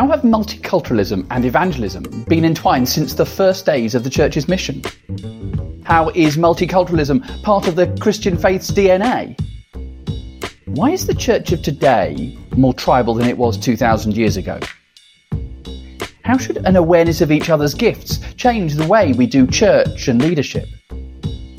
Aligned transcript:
How 0.00 0.08
have 0.08 0.22
multiculturalism 0.22 1.26
and 1.30 1.44
evangelism 1.44 2.24
been 2.26 2.46
entwined 2.46 2.88
since 2.88 3.12
the 3.12 3.26
first 3.26 3.66
days 3.66 3.94
of 3.94 4.02
the 4.02 4.08
church's 4.08 4.48
mission? 4.48 4.82
How 5.84 6.08
is 6.14 6.38
multiculturalism 6.38 7.42
part 7.42 7.68
of 7.68 7.76
the 7.76 7.86
Christian 8.00 8.38
faith's 8.38 8.70
DNA? 8.70 9.38
Why 10.64 10.88
is 10.92 11.06
the 11.06 11.12
church 11.12 11.52
of 11.52 11.60
today 11.60 12.34
more 12.56 12.72
tribal 12.72 13.12
than 13.12 13.28
it 13.28 13.36
was 13.36 13.58
2,000 13.58 14.16
years 14.16 14.38
ago? 14.38 14.58
How 16.24 16.38
should 16.38 16.56
an 16.66 16.76
awareness 16.76 17.20
of 17.20 17.30
each 17.30 17.50
other's 17.50 17.74
gifts 17.74 18.20
change 18.36 18.76
the 18.76 18.86
way 18.86 19.12
we 19.12 19.26
do 19.26 19.46
church 19.46 20.08
and 20.08 20.22
leadership? 20.22 20.66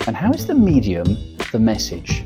And 0.08 0.16
how 0.16 0.32
is 0.32 0.48
the 0.48 0.55
medium 0.55 1.16
the 1.52 1.60
message? 1.60 2.23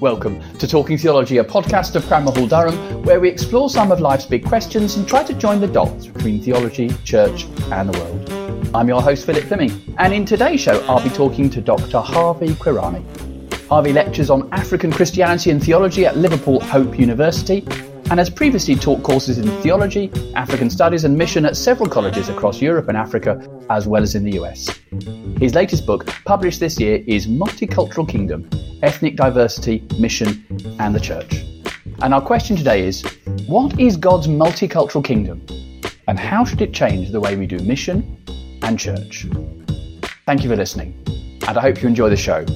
Welcome 0.00 0.40
to 0.58 0.68
Talking 0.68 0.96
Theology, 0.96 1.38
a 1.38 1.44
podcast 1.44 1.96
of 1.96 2.06
Cranmer 2.06 2.30
Hall 2.30 2.46
Durham, 2.46 3.02
where 3.02 3.18
we 3.18 3.28
explore 3.28 3.68
some 3.68 3.90
of 3.90 3.98
life's 3.98 4.26
big 4.26 4.44
questions 4.44 4.94
and 4.94 5.08
try 5.08 5.24
to 5.24 5.34
join 5.34 5.60
the 5.60 5.66
dots 5.66 6.06
between 6.06 6.40
theology, 6.40 6.90
church, 7.02 7.46
and 7.72 7.92
the 7.92 7.98
world. 7.98 8.72
I'm 8.76 8.86
your 8.86 9.02
host, 9.02 9.26
Philip 9.26 9.46
Plyming, 9.46 9.96
and 9.98 10.12
in 10.12 10.24
today's 10.24 10.60
show, 10.60 10.86
I'll 10.86 11.02
be 11.02 11.10
talking 11.10 11.50
to 11.50 11.60
Dr. 11.60 11.98
Harvey 11.98 12.50
Kwiyani. 12.50 13.66
Harvey 13.66 13.92
lectures 13.92 14.30
on 14.30 14.48
African 14.52 14.92
Christianity 14.92 15.50
and 15.50 15.60
theology 15.60 16.06
at 16.06 16.16
Liverpool 16.16 16.60
Hope 16.60 16.96
University 16.96 17.66
and 18.08 18.20
has 18.20 18.30
previously 18.30 18.76
taught 18.76 19.02
courses 19.02 19.38
in 19.38 19.48
theology, 19.62 20.12
African 20.36 20.70
studies, 20.70 21.02
and 21.02 21.18
mission 21.18 21.44
at 21.44 21.56
several 21.56 21.90
colleges 21.90 22.28
across 22.28 22.62
Europe 22.62 22.86
and 22.86 22.96
Africa, 22.96 23.44
as 23.68 23.88
well 23.88 24.04
as 24.04 24.14
in 24.14 24.22
the 24.22 24.38
US. 24.40 24.78
His 25.40 25.56
latest 25.56 25.86
book, 25.86 26.06
published 26.24 26.60
this 26.60 26.78
year, 26.78 27.02
is 27.08 27.26
Multicultural 27.26 28.08
Kingdom 28.08 28.48
Ethnic 28.82 29.16
Diversity, 29.16 29.84
Mission, 29.98 30.44
and 30.78 30.94
the 30.94 31.00
Church. 31.00 31.44
And 32.00 32.14
our 32.14 32.20
question 32.20 32.56
today 32.56 32.86
is 32.86 33.02
What 33.48 33.78
is 33.80 33.96
God's 33.96 34.28
multicultural 34.28 35.04
kingdom? 35.04 35.44
And 36.06 36.16
how 36.16 36.44
should 36.44 36.60
it 36.60 36.72
change 36.72 37.10
the 37.10 37.20
way 37.20 37.36
we 37.36 37.46
do 37.46 37.58
mission 37.58 38.16
and 38.62 38.78
church? 38.78 39.26
Thank 40.26 40.44
you 40.44 40.50
for 40.50 40.54
listening, 40.56 40.94
and 41.48 41.58
I 41.58 41.60
hope 41.60 41.82
you 41.82 41.88
enjoy 41.88 42.08
the 42.08 42.16
show. 42.16 42.46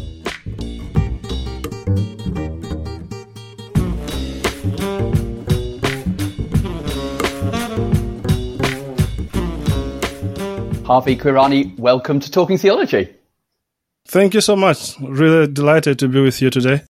Harvey 10.86 11.16
Kwiyani, 11.16 11.76
welcome 11.78 12.20
to 12.20 12.30
Talking 12.30 12.58
Theology. 12.58 13.12
Thank 14.12 14.34
you 14.34 14.42
so 14.42 14.56
much. 14.56 15.00
Really 15.00 15.46
delighted 15.46 15.98
to 16.00 16.06
be 16.06 16.20
with 16.20 16.42
you 16.42 16.50
today. 16.50 16.82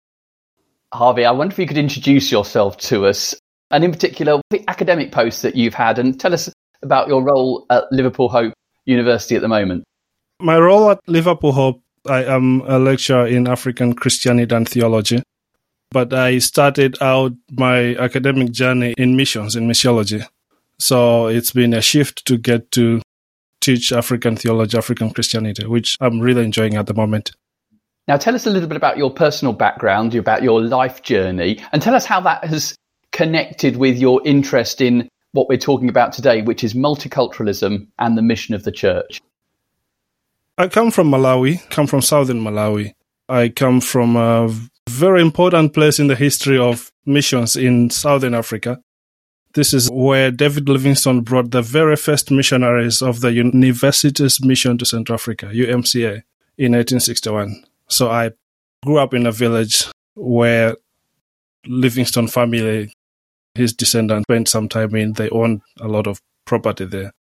Harvey, 0.92 1.24
I 1.24 1.30
wonder 1.30 1.52
if 1.52 1.58
you 1.60 1.68
could 1.68 1.78
introduce 1.78 2.32
yourself 2.32 2.78
to 2.78 3.06
us, 3.06 3.32
and 3.70 3.84
in 3.84 3.92
particular, 3.92 4.40
the 4.50 4.64
academic 4.68 5.12
posts 5.12 5.42
that 5.42 5.54
you've 5.54 5.72
had, 5.72 6.00
and 6.00 6.18
tell 6.18 6.34
us 6.34 6.52
about 6.82 7.06
your 7.06 7.22
role 7.22 7.64
at 7.70 7.84
Liverpool 7.92 8.28
Hope 8.28 8.52
University 8.86 9.36
at 9.36 9.40
the 9.40 9.46
moment. 9.46 9.84
My 10.40 10.58
role 10.58 10.90
at 10.90 10.98
Liverpool 11.06 11.52
Hope, 11.52 11.80
I 12.08 12.24
am 12.24 12.62
a 12.62 12.80
lecturer 12.80 13.28
in 13.28 13.46
African 13.46 13.94
Christianity 13.94 14.52
and 14.52 14.68
theology, 14.68 15.22
but 15.92 16.12
I 16.12 16.38
started 16.38 17.00
out 17.00 17.34
my 17.52 17.94
academic 17.98 18.50
journey 18.50 18.94
in 18.98 19.14
missions, 19.14 19.54
in 19.54 19.68
missiology. 19.68 20.26
So 20.80 21.28
it's 21.28 21.52
been 21.52 21.72
a 21.72 21.82
shift 21.82 22.26
to 22.26 22.36
get 22.36 22.72
to 22.72 23.00
teach 23.62 23.92
African 23.92 24.36
theology, 24.36 24.76
African 24.76 25.10
Christianity, 25.10 25.66
which 25.66 25.96
I'm 26.00 26.20
really 26.20 26.44
enjoying 26.44 26.74
at 26.74 26.86
the 26.86 26.94
moment. 26.94 27.32
Now, 28.08 28.16
tell 28.16 28.34
us 28.34 28.46
a 28.46 28.50
little 28.50 28.68
bit 28.68 28.76
about 28.76 28.98
your 28.98 29.10
personal 29.10 29.54
background, 29.54 30.14
about 30.14 30.42
your 30.42 30.60
life 30.60 31.02
journey, 31.02 31.60
and 31.72 31.80
tell 31.80 31.94
us 31.94 32.04
how 32.04 32.20
that 32.22 32.44
has 32.44 32.74
connected 33.12 33.76
with 33.76 33.96
your 33.96 34.20
interest 34.26 34.80
in 34.80 35.08
what 35.32 35.48
we're 35.48 35.56
talking 35.56 35.88
about 35.88 36.12
today, 36.12 36.42
which 36.42 36.64
is 36.64 36.74
multiculturalism 36.74 37.86
and 37.98 38.18
the 38.18 38.22
mission 38.22 38.54
of 38.54 38.64
the 38.64 38.72
church. 38.72 39.20
I 40.58 40.68
come 40.68 40.90
from 40.90 41.10
Malawi, 41.10 41.68
come 41.70 41.86
from 41.86 42.02
southern 42.02 42.42
Malawi. 42.42 42.92
I 43.28 43.48
come 43.48 43.80
from 43.80 44.16
a 44.16 44.48
very 44.88 45.22
important 45.22 45.72
place 45.72 45.98
in 45.98 46.08
the 46.08 46.16
history 46.16 46.58
of 46.58 46.92
missions 47.06 47.56
in 47.56 47.88
southern 47.88 48.34
Africa. 48.34 48.80
This 49.54 49.74
is 49.74 49.90
where 49.90 50.30
David 50.30 50.68
Livingstone 50.68 51.20
brought 51.20 51.50
the 51.50 51.60
very 51.60 51.96
first 51.96 52.30
missionaries 52.30 53.02
of 53.02 53.20
the 53.20 53.32
University's 53.32 54.42
Mission 54.42 54.78
to 54.78 54.86
Central 54.86 55.14
Africa, 55.14 55.46
UMCA, 55.46 56.22
in 56.56 56.72
1861. 56.72 57.62
So 57.88 58.10
I 58.10 58.30
grew 58.82 58.98
up 58.98 59.12
in 59.12 59.26
a 59.26 59.32
village 59.32 59.84
where 60.14 60.76
Livingstone 61.66 62.28
family, 62.28 62.94
his 63.54 63.74
descendants, 63.74 64.24
spent 64.24 64.48
some 64.48 64.68
time 64.68 64.94
in. 64.94 65.12
They 65.12 65.28
owned 65.28 65.60
a 65.80 65.88
lot 65.88 66.06
of 66.06 66.20
property 66.46 66.86
there. 66.86 67.12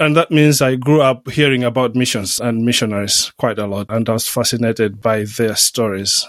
And 0.00 0.16
that 0.16 0.30
means 0.30 0.62
I 0.62 0.76
grew 0.76 1.02
up 1.02 1.30
hearing 1.30 1.64
about 1.64 1.94
missions 1.94 2.40
and 2.40 2.64
missionaries 2.64 3.32
quite 3.38 3.58
a 3.58 3.66
lot, 3.66 3.86
and 3.88 4.08
I 4.08 4.12
was 4.12 4.28
fascinated 4.28 5.00
by 5.00 5.24
their 5.24 5.54
stories. 5.56 6.26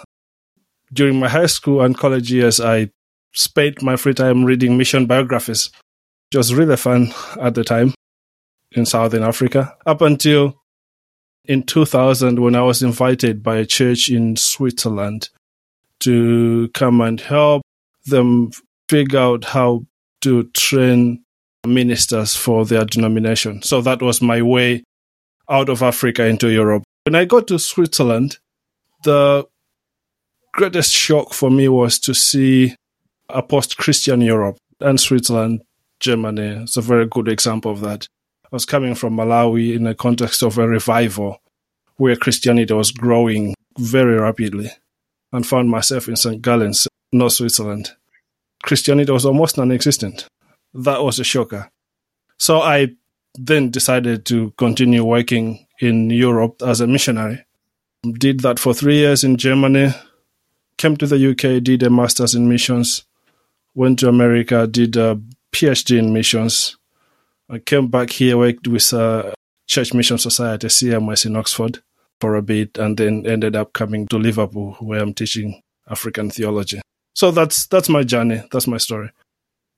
During 0.93 1.19
my 1.19 1.29
high 1.29 1.47
school 1.47 1.81
and 1.81 1.97
college 1.97 2.31
years, 2.31 2.59
I 2.59 2.91
spent 3.35 3.81
my 3.81 3.95
free 3.95 4.13
time 4.13 4.45
reading 4.45 4.77
mission 4.77 5.05
biographies. 5.05 5.69
It 6.31 6.37
was 6.37 6.53
really 6.53 6.77
fun 6.77 7.13
at 7.39 7.53
the 7.53 7.63
time 7.63 7.93
in 8.71 8.85
Southern 8.85 9.23
Africa. 9.23 9.75
Up 9.85 10.01
until 10.01 10.61
in 11.45 11.63
2000, 11.63 12.39
when 12.39 12.55
I 12.55 12.61
was 12.61 12.81
invited 12.81 13.43
by 13.43 13.57
a 13.57 13.65
church 13.65 14.09
in 14.09 14.35
Switzerland 14.35 15.29
to 15.99 16.69
come 16.73 17.01
and 17.01 17.21
help 17.21 17.61
them 18.05 18.51
figure 18.89 19.19
out 19.19 19.45
how 19.45 19.85
to 20.21 20.43
train 20.53 21.23
ministers 21.65 22.35
for 22.35 22.65
their 22.65 22.85
denomination. 22.85 23.61
So 23.61 23.81
that 23.81 24.01
was 24.01 24.21
my 24.21 24.41
way 24.41 24.83
out 25.49 25.69
of 25.69 25.81
Africa 25.83 26.25
into 26.25 26.49
Europe. 26.49 26.83
When 27.05 27.15
I 27.15 27.25
got 27.25 27.47
to 27.47 27.59
Switzerland, 27.59 28.37
the 29.03 29.45
greatest 30.53 30.91
shock 30.91 31.33
for 31.33 31.51
me 31.51 31.67
was 31.67 31.99
to 31.99 32.13
see 32.13 32.75
a 33.29 33.41
post 33.41 33.77
Christian 33.77 34.21
Europe 34.21 34.57
and 34.79 34.99
Switzerland, 34.99 35.61
Germany 35.99 36.63
is 36.63 36.77
a 36.77 36.81
very 36.81 37.05
good 37.05 37.27
example 37.27 37.71
of 37.71 37.81
that. 37.81 38.07
I 38.45 38.47
was 38.51 38.65
coming 38.65 38.95
from 38.95 39.15
Malawi 39.15 39.75
in 39.75 39.83
the 39.83 39.95
context 39.95 40.43
of 40.43 40.57
a 40.57 40.67
revival 40.67 41.41
where 41.97 42.15
Christianity 42.15 42.73
was 42.73 42.91
growing 42.91 43.55
very 43.77 44.19
rapidly 44.19 44.69
and 45.31 45.45
found 45.45 45.69
myself 45.69 46.07
in 46.07 46.15
St. 46.15 46.41
Gallens, 46.41 46.87
North 47.11 47.33
Switzerland. 47.33 47.91
Christianity 48.63 49.11
was 49.11 49.25
almost 49.25 49.57
non 49.57 49.71
existent. 49.71 50.27
That 50.73 51.03
was 51.03 51.19
a 51.19 51.23
shocker. 51.23 51.69
So 52.37 52.61
I 52.61 52.89
then 53.35 53.71
decided 53.71 54.25
to 54.27 54.51
continue 54.57 55.03
working 55.03 55.65
in 55.79 56.09
Europe 56.09 56.61
as 56.61 56.81
a 56.81 56.87
missionary. 56.87 57.45
Did 58.03 58.41
that 58.41 58.59
for 58.59 58.73
three 58.73 58.97
years 58.97 59.23
in 59.23 59.37
Germany, 59.37 59.93
came 60.77 60.95
to 60.97 61.07
the 61.07 61.31
UK, 61.31 61.63
did 61.63 61.83
a 61.83 61.89
master's 61.89 62.35
in 62.35 62.47
missions, 62.47 63.03
went 63.75 63.99
to 63.99 64.09
America, 64.09 64.65
did 64.65 64.95
a 64.95 65.19
PhD 65.51 65.99
in 65.99 66.13
missions. 66.13 66.77
I 67.49 67.59
came 67.59 67.87
back 67.87 68.09
here, 68.09 68.37
worked 68.37 68.67
with 68.67 68.91
a 68.93 69.33
Church 69.67 69.93
Mission 69.93 70.17
Society, 70.17 70.67
CMS 70.67 71.25
in 71.25 71.35
Oxford 71.35 71.79
for 72.19 72.35
a 72.35 72.41
bit, 72.41 72.77
and 72.77 72.97
then 72.97 73.25
ended 73.27 73.55
up 73.55 73.73
coming 73.73 74.07
to 74.07 74.17
Liverpool, 74.17 74.73
where 74.79 75.01
I'm 75.01 75.13
teaching 75.13 75.61
African 75.89 76.29
theology. 76.31 76.81
So 77.13 77.31
that's 77.31 77.67
that's 77.67 77.89
my 77.89 78.03
journey. 78.03 78.41
That's 78.51 78.67
my 78.67 78.77
story. 78.77 79.11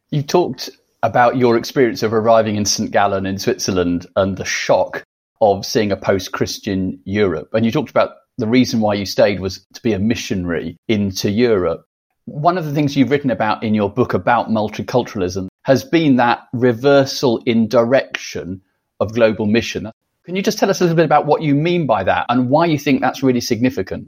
You 0.09 0.23
talked 0.23 0.69
about 1.03 1.37
your 1.37 1.57
experience 1.57 2.03
of 2.03 2.13
arriving 2.13 2.55
in 2.55 2.65
St. 2.65 2.91
Gallen 2.91 3.25
in 3.25 3.37
Switzerland 3.37 4.07
and 4.15 4.37
the 4.37 4.45
shock 4.45 5.03
of 5.41 5.65
seeing 5.65 5.91
a 5.91 5.97
post-Christian 5.97 6.99
Europe, 7.03 7.49
and 7.53 7.65
you 7.65 7.71
talked 7.71 7.91
about 7.91 8.11
the 8.37 8.47
reason 8.47 8.79
why 8.79 8.93
you 8.93 9.05
stayed 9.05 9.39
was 9.39 9.65
to 9.73 9.81
be 9.81 9.93
a 9.93 9.99
missionary 9.99 10.77
into 10.87 11.29
Europe. 11.29 11.85
One 12.27 12.57
of 12.57 12.65
the 12.65 12.73
things 12.73 12.97
you've 12.97 13.09
written 13.09 13.31
about 13.31 13.63
in 13.63 13.73
your 13.73 13.89
book 13.89 14.13
about 14.13 14.49
multiculturalism 14.49 15.47
has 15.63 15.85
been 15.85 16.17
that 16.17 16.41
reversal 16.51 17.41
in 17.45 17.69
direction 17.69 18.61
of 18.99 19.13
global 19.13 19.45
mission. 19.45 19.89
Can 20.25 20.35
you 20.35 20.41
just 20.41 20.59
tell 20.59 20.69
us 20.69 20.81
a 20.81 20.83
little 20.83 20.97
bit 20.97 21.05
about 21.05 21.25
what 21.25 21.41
you 21.41 21.55
mean 21.55 21.87
by 21.87 22.03
that 22.03 22.25
and 22.27 22.49
why 22.49 22.65
you 22.65 22.77
think 22.77 22.99
that's 22.99 23.23
really 23.23 23.39
significant? 23.39 24.07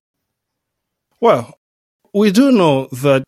Well, 1.21 1.57
we 2.13 2.30
do 2.30 2.51
know 2.51 2.88
that 2.88 3.24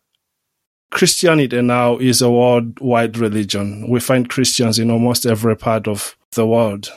Christianity 0.90 1.62
now 1.62 1.96
is 1.96 2.20
a 2.20 2.30
worldwide 2.30 3.16
religion. 3.16 3.88
We 3.88 3.98
find 3.98 4.28
Christians 4.28 4.78
in 4.78 4.90
almost 4.90 5.24
every 5.24 5.56
part 5.56 5.88
of 5.88 6.18
the 6.32 6.46
world. 6.46 6.92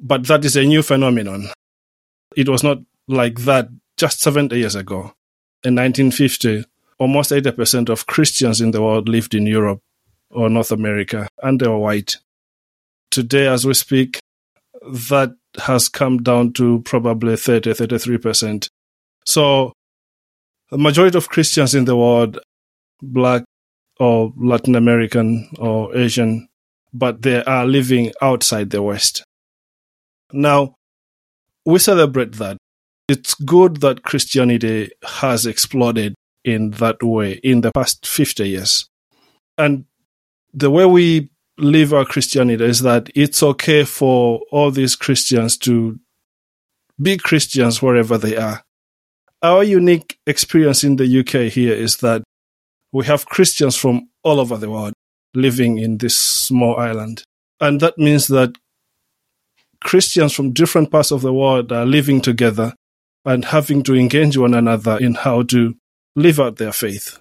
But 0.00 0.26
that 0.28 0.46
is 0.46 0.56
a 0.56 0.64
new 0.64 0.82
phenomenon. 0.82 1.50
It 2.34 2.48
was 2.48 2.62
not 2.62 2.78
like 3.06 3.40
that 3.40 3.68
just 3.98 4.22
70 4.22 4.56
years 4.56 4.74
ago. 4.74 5.12
In 5.62 5.74
1950, 5.74 6.64
almost 6.98 7.30
80% 7.30 7.88
of 7.88 8.06
Christians 8.06 8.60
in 8.60 8.72
the 8.72 8.82
world 8.82 9.08
lived 9.08 9.34
in 9.34 9.46
Europe 9.46 9.80
or 10.30 10.48
North 10.50 10.72
America, 10.72 11.28
and 11.42 11.60
they 11.60 11.68
were 11.68 11.78
white. 11.78 12.16
Today, 13.10 13.46
as 13.46 13.64
we 13.64 13.74
speak, 13.74 14.20
that 14.82 15.34
has 15.62 15.88
come 15.88 16.22
down 16.22 16.52
to 16.54 16.82
probably 16.82 17.36
30, 17.36 17.72
33%. 17.72 18.68
So, 19.24 19.72
the 20.70 20.78
majority 20.78 21.16
of 21.16 21.28
Christians 21.28 21.74
in 21.74 21.86
the 21.86 21.96
world, 21.96 22.38
black 23.00 23.44
or 23.98 24.32
Latin 24.36 24.74
American 24.74 25.48
or 25.58 25.96
Asian, 25.96 26.48
but 26.92 27.22
they 27.22 27.42
are 27.44 27.66
living 27.66 28.12
outside 28.20 28.70
the 28.70 28.82
West. 28.82 29.24
Now, 30.32 30.74
we 31.64 31.78
celebrate 31.78 32.34
that. 32.34 32.58
It's 33.08 33.34
good 33.34 33.78
that 33.78 34.02
Christianity 34.02 34.90
has 35.02 35.46
exploded 35.46 36.14
in 36.44 36.70
that 36.72 37.02
way 37.02 37.32
in 37.42 37.60
the 37.60 37.72
past 37.72 38.06
50 38.06 38.48
years. 38.48 38.88
And 39.56 39.84
the 40.54 40.70
way 40.70 40.86
we 40.86 41.30
live 41.58 41.92
our 41.92 42.04
Christianity 42.04 42.64
is 42.64 42.80
that 42.82 43.10
it's 43.14 43.42
okay 43.42 43.84
for 43.84 44.40
all 44.50 44.70
these 44.70 44.94
Christians 44.94 45.58
to 45.58 45.98
be 47.00 47.16
Christians 47.16 47.82
wherever 47.82 48.16
they 48.16 48.36
are. 48.36 48.62
Our 49.42 49.62
unique 49.62 50.18
experience 50.26 50.82
in 50.82 50.96
the 50.96 51.20
UK 51.20 51.52
here 51.52 51.74
is 51.74 51.98
that 51.98 52.22
we 52.92 53.06
have 53.06 53.26
Christians 53.26 53.76
from 53.76 54.08
all 54.22 54.40
over 54.40 54.56
the 54.56 54.70
world 54.70 54.94
living 55.34 55.78
in 55.78 55.98
this 55.98 56.16
small 56.16 56.76
island. 56.76 57.22
And 57.60 57.80
that 57.80 57.98
means 57.98 58.28
that 58.28 58.56
Christians 59.82 60.32
from 60.32 60.52
different 60.52 60.90
parts 60.90 61.10
of 61.10 61.22
the 61.22 61.32
world 61.32 61.70
are 61.72 61.86
living 61.86 62.20
together 62.20 62.74
and 63.24 63.44
having 63.44 63.82
to 63.84 63.94
engage 63.94 64.36
one 64.36 64.54
another 64.54 64.96
in 64.98 65.14
how 65.14 65.42
to 65.42 65.76
live 66.18 66.40
out 66.40 66.56
their 66.56 66.72
faith. 66.72 67.18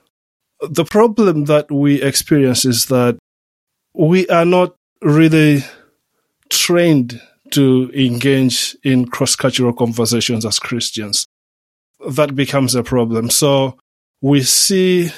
The 0.69 0.85
problem 0.85 1.45
that 1.45 1.71
we 1.71 2.01
experience 2.01 2.65
is 2.65 2.87
that 2.87 3.17
we 3.93 4.27
are 4.27 4.45
not 4.45 4.75
really 5.01 5.63
trained 6.49 7.21
to 7.51 7.91
engage 7.93 8.75
in 8.83 9.07
cross 9.07 9.35
cultural 9.35 9.73
conversations 9.73 10.45
as 10.45 10.59
Christians. 10.59 11.25
That 12.09 12.35
becomes 12.35 12.75
a 12.75 12.83
problem. 12.83 13.29
So 13.29 13.77
we 14.21 14.41
see, 14.41 15.11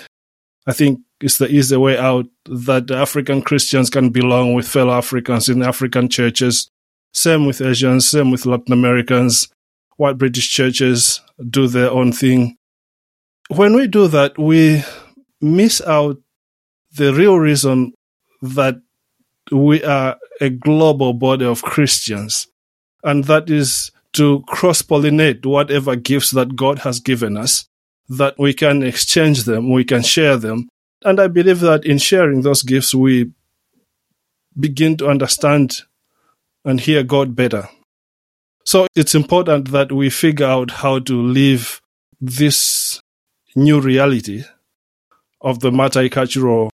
I 0.67 0.73
think 0.73 0.99
it's 1.21 1.37
the 1.37 1.47
easy 1.49 1.75
way 1.77 1.97
out 1.97 2.27
that 2.45 2.91
African 2.91 3.41
Christians 3.41 3.89
can 3.89 4.09
belong 4.09 4.53
with 4.53 4.67
fellow 4.67 4.93
Africans 4.93 5.49
in 5.49 5.63
African 5.63 6.09
churches. 6.09 6.69
Same 7.13 7.45
with 7.45 7.61
Asians, 7.61 8.07
same 8.09 8.31
with 8.31 8.45
Latin 8.45 8.73
Americans. 8.73 9.49
White 9.97 10.17
British 10.17 10.49
churches 10.49 11.21
do 11.49 11.67
their 11.67 11.91
own 11.91 12.11
thing. 12.11 12.55
When 13.49 13.75
we 13.75 13.87
do 13.87 14.07
that, 14.07 14.37
we 14.37 14.83
miss 15.41 15.81
out 15.81 16.17
the 16.95 17.13
real 17.13 17.37
reason 17.37 17.93
that 18.41 18.75
we 19.51 19.83
are 19.83 20.17
a 20.39 20.49
global 20.49 21.13
body 21.13 21.45
of 21.45 21.63
Christians. 21.63 22.47
And 23.03 23.23
that 23.25 23.49
is 23.49 23.91
to 24.13 24.43
cross 24.47 24.81
pollinate 24.83 25.45
whatever 25.45 25.95
gifts 25.95 26.31
that 26.31 26.55
God 26.55 26.79
has 26.79 26.99
given 26.99 27.37
us, 27.37 27.65
that 28.07 28.37
we 28.37 28.53
can 28.53 28.83
exchange 28.83 29.43
them, 29.43 29.71
we 29.71 29.83
can 29.83 30.03
share 30.03 30.37
them. 30.37 30.69
And 31.03 31.19
I 31.19 31.27
believe 31.27 31.59
that 31.61 31.85
in 31.85 31.97
sharing 31.97 32.41
those 32.41 32.61
gifts, 32.61 32.93
we 32.93 33.31
begin 34.59 34.97
to 34.97 35.07
understand 35.07 35.81
and 36.65 36.79
hear 36.79 37.03
God 37.03 37.35
better. 37.35 37.67
So 38.63 38.85
it's 38.95 39.15
important 39.15 39.71
that 39.71 39.91
we 39.91 40.09
figure 40.09 40.45
out 40.45 40.69
how 40.69 40.99
to 40.99 41.21
live 41.21 41.81
this 42.21 43.01
new 43.59 43.79
reality 43.79 44.43
of 45.41 45.59
the 45.59 45.71
multicultural 45.71 46.69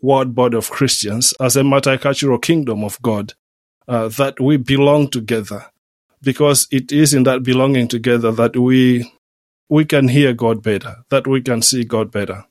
world 0.00 0.34
body 0.34 0.56
of 0.56 0.70
Christians 0.70 1.32
as 1.40 1.56
a 1.56 1.62
multicultural 1.62 2.40
kingdom 2.40 2.84
of 2.84 3.00
God, 3.00 3.32
uh, 3.88 4.08
that 4.08 4.40
we 4.40 4.56
belong 4.56 5.08
together. 5.08 5.66
Because 6.22 6.66
it 6.70 6.90
is 6.90 7.12
in 7.12 7.24
that 7.24 7.42
belonging 7.42 7.88
together 7.88 8.32
that 8.32 8.56
we 8.56 9.12
we 9.68 9.84
can 9.84 10.08
hear 10.08 10.32
God 10.32 10.62
better, 10.62 10.96
that 11.10 11.26
we 11.26 11.40
can 11.40 11.62
see 11.62 11.84
God 11.84 12.10
better. 12.10 12.44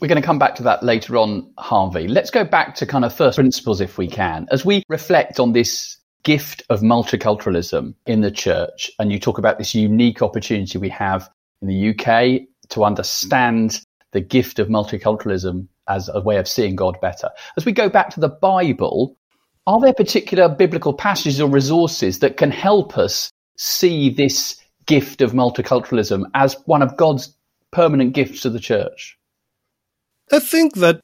We're 0.00 0.08
going 0.08 0.20
to 0.20 0.26
come 0.26 0.38
back 0.38 0.54
to 0.56 0.62
that 0.64 0.82
later 0.82 1.16
on, 1.16 1.52
Harvey. 1.58 2.08
Let's 2.08 2.30
go 2.30 2.44
back 2.44 2.74
to 2.76 2.86
kind 2.86 3.04
of 3.04 3.14
first 3.14 3.36
principles 3.36 3.80
if 3.80 3.98
we 3.98 4.08
can. 4.08 4.46
As 4.50 4.64
we 4.64 4.82
reflect 4.88 5.38
on 5.38 5.52
this 5.52 5.96
gift 6.22 6.62
of 6.70 6.80
multiculturalism 6.80 7.94
in 8.06 8.20
the 8.20 8.30
church, 8.30 8.90
and 8.98 9.12
you 9.12 9.18
talk 9.18 9.38
about 9.38 9.58
this 9.58 9.74
unique 9.74 10.22
opportunity 10.22 10.78
we 10.78 10.88
have 10.88 11.30
in 11.60 11.68
the 11.68 11.90
UK 11.90 12.42
to 12.72 12.84
understand 12.84 13.80
the 14.12 14.20
gift 14.20 14.58
of 14.58 14.68
multiculturalism 14.68 15.66
as 15.88 16.08
a 16.12 16.20
way 16.20 16.36
of 16.36 16.46
seeing 16.46 16.76
God 16.76 17.00
better. 17.00 17.30
As 17.56 17.64
we 17.64 17.72
go 17.72 17.88
back 17.88 18.10
to 18.10 18.20
the 18.20 18.28
Bible, 18.28 19.16
are 19.66 19.80
there 19.80 19.94
particular 19.94 20.48
biblical 20.48 20.92
passages 20.92 21.40
or 21.40 21.48
resources 21.48 22.18
that 22.18 22.36
can 22.36 22.50
help 22.50 22.98
us 22.98 23.30
see 23.56 24.10
this 24.10 24.56
gift 24.86 25.20
of 25.20 25.32
multiculturalism 25.32 26.24
as 26.34 26.56
one 26.66 26.82
of 26.82 26.96
God's 26.96 27.34
permanent 27.70 28.12
gifts 28.12 28.42
to 28.42 28.50
the 28.50 28.60
church? 28.60 29.18
I 30.30 30.38
think 30.38 30.74
that 30.74 31.00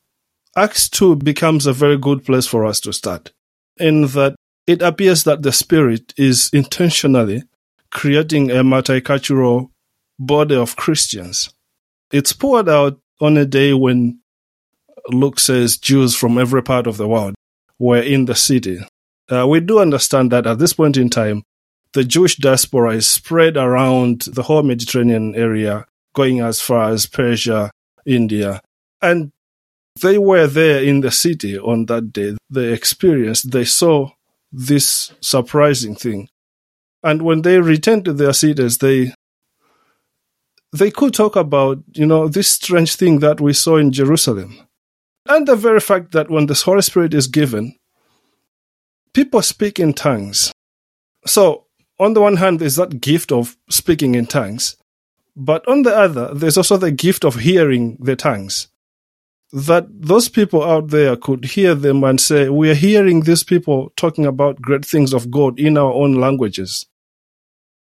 Acts 0.56 0.88
2 0.88 1.16
becomes 1.16 1.66
a 1.66 1.72
very 1.72 1.96
good 1.96 2.24
place 2.24 2.46
for 2.46 2.64
us 2.64 2.80
to 2.80 2.92
start, 2.92 3.32
in 3.78 4.02
that 4.08 4.34
it 4.66 4.82
appears 4.82 5.24
that 5.24 5.42
the 5.42 5.52
Spirit 5.52 6.12
is 6.16 6.50
intentionally 6.52 7.44
creating 7.90 8.50
a 8.50 8.64
multicultural 8.64 9.70
body 10.18 10.56
of 10.56 10.76
Christians. 10.76 11.50
It's 12.10 12.32
poured 12.32 12.68
out 12.68 12.98
on 13.20 13.36
a 13.36 13.44
day 13.44 13.74
when 13.74 14.20
Luke 15.08 15.40
says 15.40 15.76
Jews 15.76 16.14
from 16.14 16.38
every 16.38 16.62
part 16.62 16.86
of 16.86 16.96
the 16.96 17.08
world 17.08 17.34
were 17.78 18.00
in 18.00 18.24
the 18.24 18.34
city. 18.34 18.78
Uh, 19.30 19.46
we 19.46 19.60
do 19.60 19.78
understand 19.78 20.32
that 20.32 20.46
at 20.46 20.58
this 20.58 20.72
point 20.72 20.96
in 20.96 21.10
time, 21.10 21.42
the 21.92 22.04
Jewish 22.04 22.36
diaspora 22.36 22.94
is 22.94 23.06
spread 23.06 23.56
around 23.56 24.22
the 24.22 24.42
whole 24.42 24.62
Mediterranean 24.62 25.34
area, 25.34 25.86
going 26.14 26.40
as 26.40 26.60
far 26.60 26.90
as 26.90 27.06
Persia, 27.06 27.70
India. 28.04 28.60
And 29.00 29.32
they 30.00 30.18
were 30.18 30.46
there 30.46 30.82
in 30.82 31.00
the 31.00 31.10
city 31.10 31.58
on 31.58 31.86
that 31.86 32.12
day. 32.12 32.36
They 32.50 32.72
experienced, 32.72 33.50
they 33.50 33.64
saw 33.64 34.10
this 34.52 35.12
surprising 35.20 35.94
thing. 35.94 36.28
And 37.02 37.22
when 37.22 37.42
they 37.42 37.60
returned 37.60 38.04
to 38.06 38.12
their 38.12 38.32
cities, 38.32 38.78
they 38.78 39.14
they 40.72 40.90
could 40.90 41.14
talk 41.14 41.36
about, 41.36 41.78
you 41.92 42.06
know, 42.06 42.28
this 42.28 42.50
strange 42.50 42.96
thing 42.96 43.20
that 43.20 43.40
we 43.40 43.52
saw 43.52 43.76
in 43.76 43.92
Jerusalem. 43.92 44.58
And 45.28 45.46
the 45.46 45.56
very 45.56 45.80
fact 45.80 46.12
that 46.12 46.30
when 46.30 46.46
the 46.46 46.54
Holy 46.54 46.82
Spirit 46.82 47.14
is 47.14 47.26
given, 47.26 47.76
people 49.12 49.42
speak 49.42 49.78
in 49.78 49.92
tongues. 49.92 50.52
So, 51.26 51.66
on 51.98 52.14
the 52.14 52.20
one 52.20 52.36
hand, 52.36 52.60
there's 52.60 52.76
that 52.76 53.00
gift 53.00 53.32
of 53.32 53.56
speaking 53.68 54.14
in 54.14 54.26
tongues. 54.26 54.76
But 55.36 55.66
on 55.68 55.82
the 55.82 55.96
other, 55.96 56.32
there's 56.34 56.56
also 56.56 56.76
the 56.76 56.90
gift 56.90 57.24
of 57.24 57.36
hearing 57.36 57.96
the 58.00 58.16
tongues. 58.16 58.68
That 59.52 59.86
those 59.88 60.28
people 60.28 60.62
out 60.62 60.88
there 60.88 61.16
could 61.16 61.44
hear 61.44 61.74
them 61.74 62.04
and 62.04 62.20
say, 62.20 62.48
We 62.48 62.70
are 62.70 62.74
hearing 62.74 63.22
these 63.22 63.44
people 63.44 63.92
talking 63.96 64.26
about 64.26 64.60
great 64.60 64.84
things 64.84 65.14
of 65.14 65.30
God 65.30 65.58
in 65.58 65.78
our 65.78 65.92
own 65.92 66.14
languages. 66.14 66.86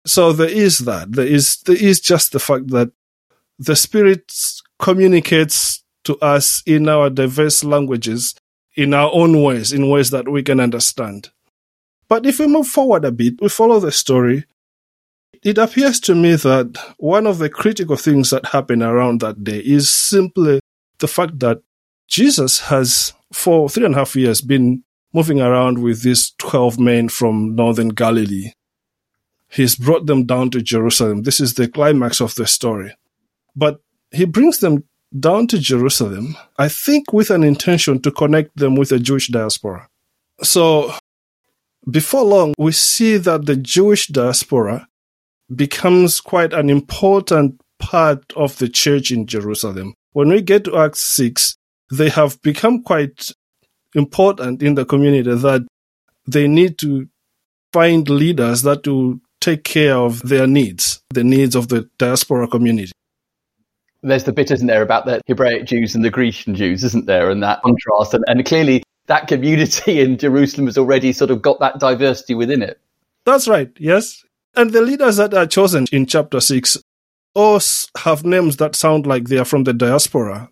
So 0.06 0.34
there 0.34 0.50
is 0.50 0.80
that. 0.80 1.12
There 1.12 1.28
is, 1.28 1.58
there 1.66 1.76
is 1.76 2.00
just 2.00 2.32
the 2.32 2.40
fact 2.40 2.68
that 2.70 2.92
the 3.58 3.76
Spirit 3.76 4.32
communicates 4.80 5.84
to 6.06 6.18
us 6.20 6.64
in 6.66 6.88
our 6.88 7.10
diverse 7.10 7.64
languages, 7.64 8.36
in 8.76 8.94
our 8.94 9.12
own 9.14 9.44
ways, 9.44 9.74
in 9.74 9.90
ways 9.90 10.12
that 10.12 10.30
we 10.30 10.42
can 10.42 10.60
understand. 10.60 11.30
But 12.08 12.26
if 12.26 12.40
we 12.40 12.48
move 12.48 12.68
forward 12.68 13.06
a 13.06 13.12
bit, 13.12 13.42
we 13.42 13.50
follow 13.50 13.80
the 13.80 13.92
story. 13.92 14.46
It 15.44 15.58
appears 15.58 16.00
to 16.02 16.16
me 16.16 16.36
that 16.36 16.78
one 16.98 17.28
of 17.28 17.38
the 17.38 17.50
critical 17.50 17.96
things 17.96 18.30
that 18.32 18.48
happen 18.48 18.82
around 18.82 19.22
that 19.22 19.44
day 19.44 19.60
is 19.60 19.90
simply 19.90 20.60
the 21.00 21.08
fact 21.08 21.40
that 21.40 21.62
Jesus 22.08 22.62
has, 22.62 23.14
for 23.32 23.70
three 23.70 23.86
and 23.86 23.94
a 23.94 24.00
half 24.00 24.16
years, 24.16 24.42
been 24.42 24.84
moving 25.14 25.40
around 25.40 25.80
with 25.80 26.02
these 26.02 26.34
12 26.40 26.80
men 26.80 27.10
from 27.10 27.56
northern 27.56 27.90
Galilee. 27.90 28.52
He's 29.50 29.76
brought 29.76 30.06
them 30.06 30.26
down 30.26 30.52
to 30.52 30.62
Jerusalem. 30.62 31.24
This 31.24 31.40
is 31.40 31.56
the 31.56 31.68
climax 31.68 32.22
of 32.22 32.36
the 32.36 32.46
story. 32.46 32.96
But 33.56 33.82
he 34.12 34.26
brings 34.26 34.60
them 34.60 34.84
down 35.18 35.48
to 35.48 35.58
Jerusalem, 35.58 36.38
I 36.58 36.70
think 36.70 37.12
with 37.14 37.32
an 37.32 37.44
intention 37.44 38.02
to 38.04 38.12
connect 38.12 38.56
them 38.56 38.76
with 38.76 38.90
the 38.90 39.00
Jewish 39.00 39.28
diaspora. 39.30 39.88
So, 40.44 40.94
before 41.90 42.24
long, 42.24 42.54
we 42.58 42.72
see 42.72 43.18
that 43.18 43.46
the 43.46 43.56
Jewish 43.56 44.08
diaspora 44.08 44.88
becomes 45.54 46.22
quite 46.22 46.54
an 46.54 46.70
important 46.70 47.60
part 47.80 48.32
of 48.36 48.58
the 48.60 48.70
church 48.70 49.12
in 49.12 49.26
Jerusalem. 49.26 49.96
When 50.12 50.30
we 50.30 50.42
get 50.42 50.66
to 50.66 50.78
Acts 50.78 51.02
6, 51.02 51.58
they 51.92 52.10
have 52.10 52.40
become 52.44 52.84
quite 52.84 53.32
important 53.96 54.62
in 54.62 54.76
the 54.76 54.86
community 54.86 55.34
that 55.34 55.66
they 56.28 56.48
need 56.48 56.78
to 56.80 57.08
find 57.74 58.08
leaders 58.08 58.62
that 58.62 58.86
will 58.88 59.20
take 59.42 59.64
care 59.64 59.96
of 59.96 60.22
their 60.28 60.48
needs, 60.48 61.02
the 61.10 61.24
needs 61.24 61.56
of 61.56 61.68
the 61.70 61.90
diaspora 61.98 62.48
community 62.48 62.92
there's 64.02 64.24
the 64.24 64.32
bit, 64.32 64.52
isn't 64.52 64.68
there, 64.68 64.82
about 64.82 65.06
the 65.06 65.22
Hebraic 65.28 65.66
Jews 65.66 65.94
and 65.94 66.06
the 66.06 66.10
Grecian 66.10 66.56
Jews, 66.56 66.84
isn't 66.84 67.06
there, 67.06 67.30
and 67.30 67.44
that 67.44 67.62
contrast. 67.62 68.14
And, 68.14 68.24
and 68.28 68.46
clearly, 68.46 68.84
that 69.08 69.28
community 69.28 70.00
in 70.02 70.18
Jerusalem 70.18 70.68
has 70.68 70.78
already 70.78 71.12
sort 71.12 71.32
of 71.32 71.42
got 71.42 71.60
that 71.60 71.80
diversity 71.80 72.36
within 72.36 72.62
it. 72.62 72.80
That's 73.26 73.48
right, 73.48 73.72
yes. 73.78 74.24
And 74.56 74.72
the 74.72 74.82
leaders 74.82 75.18
that 75.18 75.34
are 75.34 75.46
chosen 75.46 75.86
in 75.92 76.06
chapter 76.06 76.40
6 76.40 76.78
all 77.36 77.60
have 78.00 78.26
names 78.26 78.58
that 78.58 78.76
sound 78.76 79.06
like 79.06 79.26
they 79.26 79.38
are 79.38 79.46
from 79.46 79.64
the 79.64 79.74
diaspora. 79.74 80.50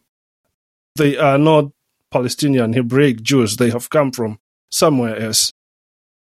They 0.96 1.18
are 1.18 1.38
not 1.38 1.72
Palestinian 2.12 2.74
Hebraic 2.74 3.22
Jews. 3.24 3.58
They 3.58 3.70
have 3.72 3.90
come 3.90 4.12
from 4.12 4.40
somewhere 4.70 5.18
else. 5.18 5.52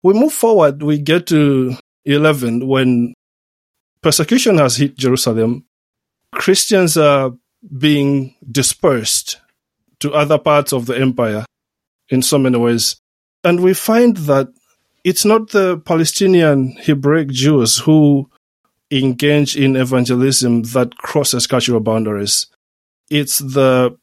We 0.02 0.14
move 0.14 0.32
forward, 0.32 0.82
we 0.82 0.98
get 0.98 1.26
to 1.26 1.76
11 2.08 2.66
when 2.66 3.14
persecution 4.02 4.58
has 4.58 4.76
hit 4.76 4.96
Jerusalem. 4.96 5.66
Christians 6.32 6.96
are 6.96 7.32
being 7.76 8.34
dispersed 8.50 9.40
to 10.00 10.12
other 10.14 10.38
parts 10.38 10.72
of 10.72 10.86
the 10.86 10.96
empire 10.96 11.44
in 12.08 12.22
so 12.22 12.38
many 12.38 12.58
ways. 12.58 12.96
And 13.44 13.60
we 13.60 13.74
find 13.74 14.16
that 14.18 14.48
it's 15.04 15.24
not 15.24 15.50
the 15.50 15.78
Palestinian 15.78 16.76
Hebraic 16.80 17.28
Jews 17.28 17.78
who 17.78 18.30
engage 18.90 19.56
in 19.56 19.76
evangelism 19.76 20.62
that 20.62 20.96
crosses 20.96 21.46
cultural 21.46 21.80
boundaries. 21.80 22.46
It's 23.10 23.38
the 23.38 23.96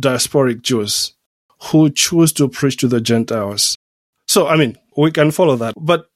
diasporic 0.00 0.62
Jews 0.62 1.14
who 1.70 1.90
choose 1.90 2.32
to 2.34 2.48
preach 2.48 2.76
to 2.78 2.88
the 2.88 3.00
Gentiles. 3.00 3.76
So, 4.26 4.46
I 4.46 4.56
mean, 4.56 4.78
we 4.96 5.10
can 5.10 5.30
follow 5.30 5.56
that. 5.56 5.74
But 5.76 6.09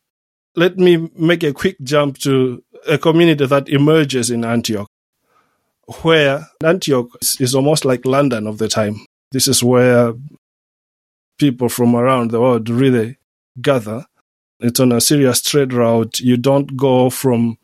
let 0.56 0.78
me 0.78 1.10
make 1.16 1.42
a 1.42 1.52
quick 1.52 1.76
jump 1.82 2.18
to 2.18 2.62
a 2.86 2.98
community 2.98 3.46
that 3.46 3.68
emerges 3.68 4.30
in 4.30 4.44
Antioch, 4.44 4.88
where 6.02 6.48
Antioch 6.62 7.08
is 7.40 7.54
almost 7.54 7.84
like 7.84 8.04
London 8.04 8.46
of 8.46 8.58
the 8.58 8.68
time. 8.68 9.04
This 9.32 9.48
is 9.48 9.62
where 9.64 10.14
people 11.38 11.68
from 11.68 11.96
around 11.96 12.30
the 12.30 12.40
world 12.40 12.68
really 12.68 13.18
gather. 13.60 14.06
It's 14.60 14.80
on 14.80 14.92
a 14.92 15.00
serious 15.00 15.42
trade 15.42 15.72
route. 15.72 16.20
You 16.20 16.36
don't 16.36 16.76
go 16.76 17.10
from 17.10 17.58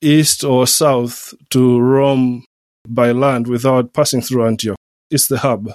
east 0.00 0.44
or 0.44 0.66
south 0.66 1.34
to 1.50 1.80
Rome 1.80 2.44
by 2.88 3.12
land 3.12 3.46
without 3.46 3.92
passing 3.92 4.20
through 4.20 4.46
Antioch. 4.46 4.76
It's 5.10 5.28
the 5.28 5.38
hub. 5.38 5.72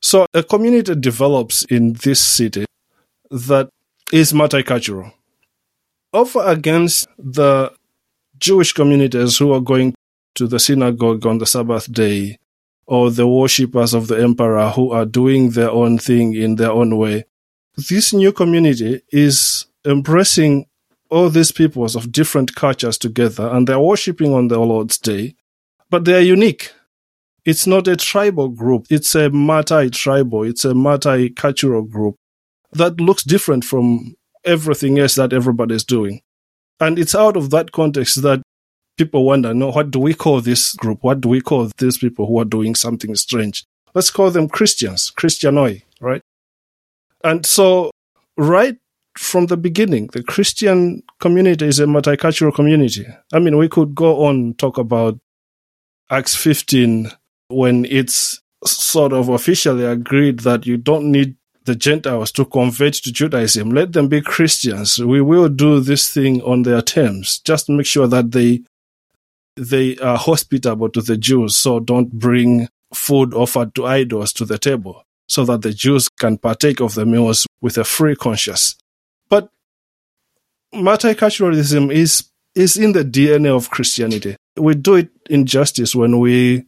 So 0.00 0.26
a 0.34 0.42
community 0.42 0.94
develops 0.94 1.64
in 1.64 1.94
this 1.94 2.20
city 2.20 2.66
that 3.30 3.68
is 4.12 4.32
multicultural. 4.32 5.12
Over 6.16 6.46
against 6.46 7.06
the 7.18 7.74
Jewish 8.38 8.72
communities 8.72 9.36
who 9.36 9.52
are 9.52 9.60
going 9.60 9.94
to 10.36 10.46
the 10.46 10.58
synagogue 10.58 11.26
on 11.26 11.36
the 11.36 11.44
Sabbath 11.44 11.92
day, 11.92 12.38
or 12.86 13.10
the 13.10 13.26
worshippers 13.26 13.92
of 13.92 14.08
the 14.08 14.22
emperor 14.22 14.70
who 14.70 14.92
are 14.92 15.04
doing 15.04 15.50
their 15.50 15.70
own 15.70 15.98
thing 15.98 16.34
in 16.34 16.56
their 16.56 16.72
own 16.72 16.96
way, 16.96 17.26
this 17.76 18.14
new 18.14 18.32
community 18.32 19.02
is 19.10 19.66
embracing 19.84 20.64
all 21.10 21.28
these 21.28 21.52
peoples 21.52 21.94
of 21.94 22.12
different 22.12 22.54
cultures 22.54 22.96
together 22.96 23.48
and 23.48 23.66
they're 23.66 23.78
worshipping 23.78 24.32
on 24.32 24.48
the 24.48 24.58
Lord's 24.58 24.96
Day, 24.96 25.34
but 25.90 26.06
they 26.06 26.14
are 26.14 26.20
unique. 26.20 26.72
It's 27.44 27.66
not 27.66 27.88
a 27.88 27.94
tribal 27.94 28.48
group. 28.48 28.86
It's 28.88 29.14
a 29.14 29.28
multi-tribal. 29.28 30.44
It's 30.44 30.64
a 30.64 30.74
multi-cultural 30.74 31.82
group 31.82 32.16
that 32.72 33.02
looks 33.02 33.22
different 33.22 33.64
from 33.64 34.15
everything 34.46 34.98
else 34.98 35.16
that 35.16 35.32
everybody 35.32 35.74
is 35.74 35.84
doing. 35.84 36.22
And 36.80 36.98
it's 36.98 37.14
out 37.14 37.36
of 37.36 37.50
that 37.50 37.72
context 37.72 38.22
that 38.22 38.42
people 38.96 39.24
wonder, 39.24 39.52
no, 39.52 39.70
what 39.70 39.90
do 39.90 39.98
we 39.98 40.14
call 40.14 40.40
this 40.40 40.74
group? 40.74 41.02
What 41.02 41.20
do 41.20 41.28
we 41.28 41.40
call 41.40 41.70
these 41.78 41.98
people 41.98 42.26
who 42.26 42.38
are 42.40 42.44
doing 42.44 42.74
something 42.74 43.14
strange? 43.14 43.64
Let's 43.94 44.10
call 44.10 44.30
them 44.30 44.48
Christians, 44.48 45.12
Christianoi, 45.18 45.82
right? 46.00 46.20
And 47.24 47.46
so, 47.46 47.90
right 48.36 48.76
from 49.18 49.46
the 49.46 49.56
beginning, 49.56 50.08
the 50.08 50.22
Christian 50.22 51.02
community 51.18 51.66
is 51.66 51.80
a 51.80 51.86
multicultural 51.86 52.54
community. 52.54 53.06
I 53.32 53.38
mean, 53.38 53.56
we 53.56 53.68
could 53.68 53.94
go 53.94 54.26
on 54.26 54.54
talk 54.54 54.76
about 54.76 55.18
Acts 56.10 56.34
15 56.34 57.10
when 57.48 57.84
it's 57.86 58.40
sort 58.64 59.12
of 59.12 59.28
officially 59.28 59.84
agreed 59.84 60.40
that 60.40 60.66
you 60.66 60.76
don't 60.76 61.10
need 61.10 61.36
the 61.66 61.74
Gentiles 61.74 62.32
to 62.32 62.44
convert 62.44 62.94
to 62.94 63.12
Judaism. 63.12 63.70
Let 63.70 63.92
them 63.92 64.08
be 64.08 64.20
Christians. 64.20 64.98
We 64.98 65.20
will 65.20 65.48
do 65.48 65.80
this 65.80 66.12
thing 66.12 66.42
on 66.42 66.62
their 66.62 66.80
terms. 66.80 67.40
Just 67.40 67.68
make 67.68 67.86
sure 67.86 68.06
that 68.06 68.30
they 68.32 68.62
they 69.56 69.96
are 69.98 70.18
hospitable 70.18 70.90
to 70.90 71.00
the 71.00 71.16
Jews, 71.16 71.56
so 71.56 71.80
don't 71.80 72.12
bring 72.12 72.68
food 72.94 73.32
offered 73.34 73.74
to 73.74 73.86
idols 73.86 74.32
to 74.34 74.44
the 74.44 74.58
table, 74.58 75.02
so 75.28 75.44
that 75.46 75.62
the 75.62 75.72
Jews 75.72 76.08
can 76.08 76.38
partake 76.38 76.80
of 76.80 76.94
the 76.94 77.06
meals 77.06 77.46
with 77.60 77.78
a 77.78 77.84
free 77.84 78.16
conscience. 78.16 78.76
But 79.28 79.50
multiculturalism 80.74 81.92
is 81.92 82.24
is 82.54 82.76
in 82.76 82.92
the 82.92 83.04
DNA 83.04 83.54
of 83.54 83.70
Christianity. 83.70 84.36
We 84.56 84.74
do 84.74 84.96
it 84.96 85.10
injustice 85.28 85.94
when 85.94 86.20
we 86.20 86.64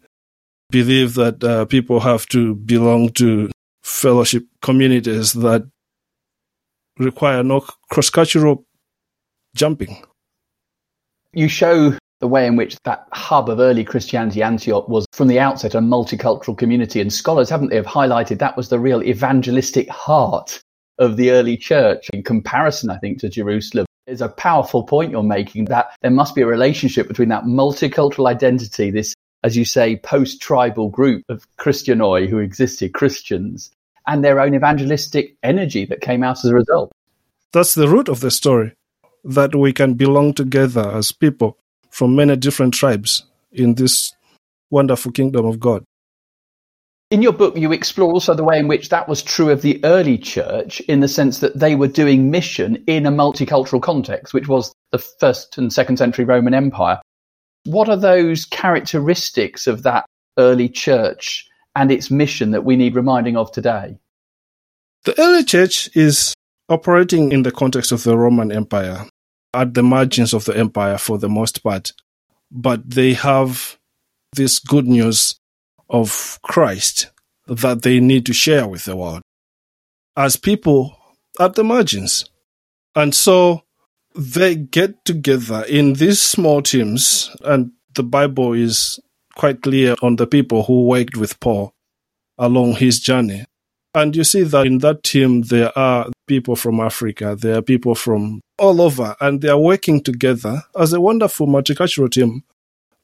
believe 0.71 1.15
that 1.15 1.43
uh, 1.43 1.65
people 1.65 2.01
have 2.01 2.27
to 2.27 2.55
belong 2.55 3.11
to 3.11 3.51
fellowship 3.89 4.45
communities 4.61 5.33
that 5.33 5.63
require 6.99 7.43
no 7.43 7.61
cross 7.91 8.11
cultural 8.11 8.65
jumping. 9.55 10.03
You 11.33 11.49
show 11.49 11.97
the 12.21 12.29
way 12.29 12.47
in 12.47 12.57
which 12.57 12.77
that 12.85 13.07
hub 13.13 13.49
of 13.49 13.61
early 13.61 13.85
Christianity, 13.85 14.43
Antioch, 14.43 14.89
was 14.89 15.07
from 15.13 15.29
the 15.29 15.39
outset 15.39 15.75
a 15.75 15.81
multicultural 15.81 16.59
community. 16.59 17.01
And 17.01 17.13
scholars, 17.13 17.49
haven't 17.49 17.69
they, 17.69 17.77
have 17.77 17.87
highlighted 17.87 18.39
that 18.39 18.57
was 18.57 18.69
the 18.69 18.79
real 18.79 19.03
evangelistic 19.03 19.89
heart 19.89 20.61
of 20.99 21.17
the 21.17 21.31
early 21.31 21.57
church 21.57 22.09
in 22.13 22.23
comparison, 22.23 22.91
I 22.91 22.99
think, 22.99 23.21
to 23.21 23.29
Jerusalem. 23.29 23.87
Is 24.07 24.21
a 24.23 24.29
powerful 24.29 24.85
point 24.85 25.11
you're 25.11 25.23
making 25.23 25.67
that 25.67 25.91
there 26.01 26.11
must 26.11 26.35
be 26.35 26.41
a 26.41 26.47
relationship 26.47 27.09
between 27.09 27.29
that 27.29 27.45
multicultural 27.45 28.27
identity, 28.27 28.91
this, 28.91 29.15
as 29.45 29.55
you 29.55 29.67
say, 29.67 29.97
post 29.97 30.41
tribal 30.41 30.89
group 30.89 31.25
of 31.29 31.47
Christianoi 31.59 32.27
who 32.27 32.39
existed, 32.39 32.95
Christians, 32.95 33.71
and 34.09 34.25
their 34.25 34.41
own 34.41 34.55
evangelistic 34.55 35.37
energy 35.43 35.85
that 35.85 36.01
came 36.01 36.25
out 36.25 36.39
as 36.45 36.51
a 36.51 36.55
result. 36.55 36.91
That's 37.53 37.75
the 37.75 37.89
root 37.89 38.09
of 38.09 38.21
the 38.21 38.31
story 38.31 38.73
that 39.25 39.55
we 39.55 39.73
can 39.73 39.95
belong 39.95 40.35
together 40.35 40.91
as 40.91 41.13
people 41.13 41.59
from 41.91 42.17
many 42.17 42.35
different 42.35 42.75
tribes 42.75 43.25
in 43.53 43.75
this 43.75 44.15
wonderful 44.71 45.13
kingdom 45.13 45.47
of 45.47 45.61
God. 45.61 45.85
In 47.11 47.23
your 47.23 47.33
book, 47.33 47.57
you 47.57 47.73
explore 47.73 48.13
also 48.13 48.35
the 48.35 48.45
way 48.45 48.59
in 48.59 48.69
which 48.69 48.91
that 48.91 49.09
was 49.09 49.23
true 49.23 49.49
of 49.51 49.63
the 49.63 49.83
early 49.85 50.19
church 50.19 50.81
in 50.81 51.01
the 51.01 51.09
sense 51.09 51.39
that 51.39 51.59
they 51.59 51.75
were 51.75 51.89
doing 51.89 52.31
mission 52.31 52.83
in 52.87 53.07
a 53.07 53.11
multicultural 53.11 53.81
context, 53.81 54.35
which 54.35 54.49
was 54.49 54.75
the 54.93 54.99
first 54.99 55.57
and 55.57 55.73
second 55.73 55.97
century 55.97 56.27
Roman 56.27 56.53
Empire. 56.53 57.01
What 57.65 57.89
are 57.89 57.97
those 57.97 58.45
characteristics 58.45 59.67
of 59.67 59.85
that 59.85 60.05
early 60.39 60.69
church 60.69 61.49
and 61.79 61.93
its 61.93 62.11
mission 62.11 62.51
that 62.51 62.65
we 62.65 62.75
need 62.77 62.97
reminding 62.97 63.37
of 63.37 63.53
today? 63.53 63.97
The 65.05 65.19
early 65.21 65.45
church 65.45 65.89
is 65.95 66.35
operating 66.69 67.31
in 67.31 67.45
the 67.45 67.53
context 67.53 67.93
of 67.93 68.03
the 68.03 68.19
Roman 68.19 68.51
Empire, 68.51 69.07
at 69.55 69.75
the 69.75 69.85
margins 69.85 70.35
of 70.35 70.45
the 70.45 70.57
empire 70.59 70.99
for 70.99 71.19
the 71.19 71.29
most 71.29 71.63
part, 71.63 71.93
but 72.51 72.91
they 72.91 73.15
have 73.15 73.79
this 74.35 74.59
good 74.59 74.89
news 74.89 75.37
of 75.89 76.41
Christ 76.43 77.11
that 77.47 77.83
they 77.83 78.01
need 78.01 78.27
to 78.27 78.33
share 78.33 78.67
with 78.67 78.85
the 78.85 78.97
world 78.97 79.23
as 80.17 80.37
people 80.37 80.99
at 81.39 81.55
the 81.55 81.65
margins. 81.65 82.29
And 82.97 83.15
so 83.15 83.63
they 84.17 84.57
get 84.57 85.05
together 85.05 85.65
in 85.69 85.95
these 85.95 86.21
small 86.21 86.61
teams, 86.61 87.31
and 87.45 87.71
the 87.95 88.03
Bible 88.03 88.53
is 88.53 88.99
quite 89.39 89.63
clear 89.63 89.95
on 90.03 90.17
the 90.17 90.27
people 90.27 90.65
who 90.65 90.85
worked 90.85 91.17
with 91.17 91.41
Paul 91.41 91.73
along 92.37 92.75
his 92.75 93.01
journey. 93.01 93.45
And 93.95 94.15
you 94.15 94.25
see 94.25 94.43
that 94.43 94.67
in 94.67 94.79
that 94.79 95.03
team, 95.03 95.43
there 95.43 95.77
are 95.79 96.11
people 96.27 96.57
from 96.57 96.79
Africa, 96.81 97.37
there 97.41 97.57
are 97.57 97.63
people 97.63 97.95
from 97.95 98.41
all 98.59 98.83
over, 98.83 99.17
and 99.21 99.41
they 99.41 99.49
are 99.49 99.59
working 99.59 100.03
together 100.03 100.63
as 100.79 100.93
a 100.93 101.01
wonderful 101.01 101.47
multicultural 101.47 102.11
team 102.11 102.45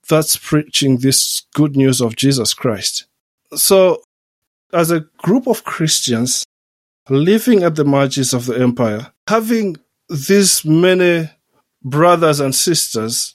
that's 0.08 0.36
preaching 0.36 0.98
this 0.98 1.46
good 1.54 1.76
news 1.76 2.00
of 2.00 2.16
Jesus 2.16 2.52
Christ. 2.52 3.06
So, 3.54 4.02
as 4.72 4.90
a 4.90 5.06
group 5.18 5.46
of 5.46 5.64
Christians 5.64 6.44
living 7.08 7.62
at 7.62 7.76
the 7.76 7.84
margins 7.84 8.34
of 8.34 8.46
the 8.46 8.60
empire, 8.60 9.12
having 9.28 9.76
these 10.08 10.64
many 10.64 11.30
brothers 11.82 12.40
and 12.40 12.54
sisters, 12.54 13.33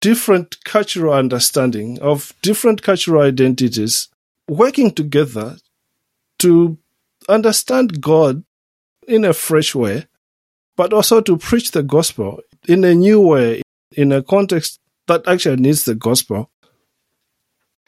different 0.00 0.62
cultural 0.64 1.12
understanding 1.12 1.98
of 2.00 2.32
different 2.42 2.82
cultural 2.82 3.22
identities, 3.22 4.08
working 4.48 4.90
together 4.92 5.56
to 6.38 6.78
understand 7.28 8.00
God 8.00 8.44
in 9.06 9.24
a 9.24 9.32
fresh 9.32 9.74
way, 9.74 10.06
but 10.76 10.92
also 10.92 11.20
to 11.20 11.36
preach 11.36 11.72
the 11.72 11.82
gospel 11.82 12.40
in 12.66 12.84
a 12.84 12.94
new 12.94 13.20
way, 13.20 13.62
in 13.92 14.12
a 14.12 14.22
context 14.22 14.78
that 15.06 15.26
actually 15.26 15.56
needs 15.56 15.84
the 15.84 15.94
gospel. 15.94 16.50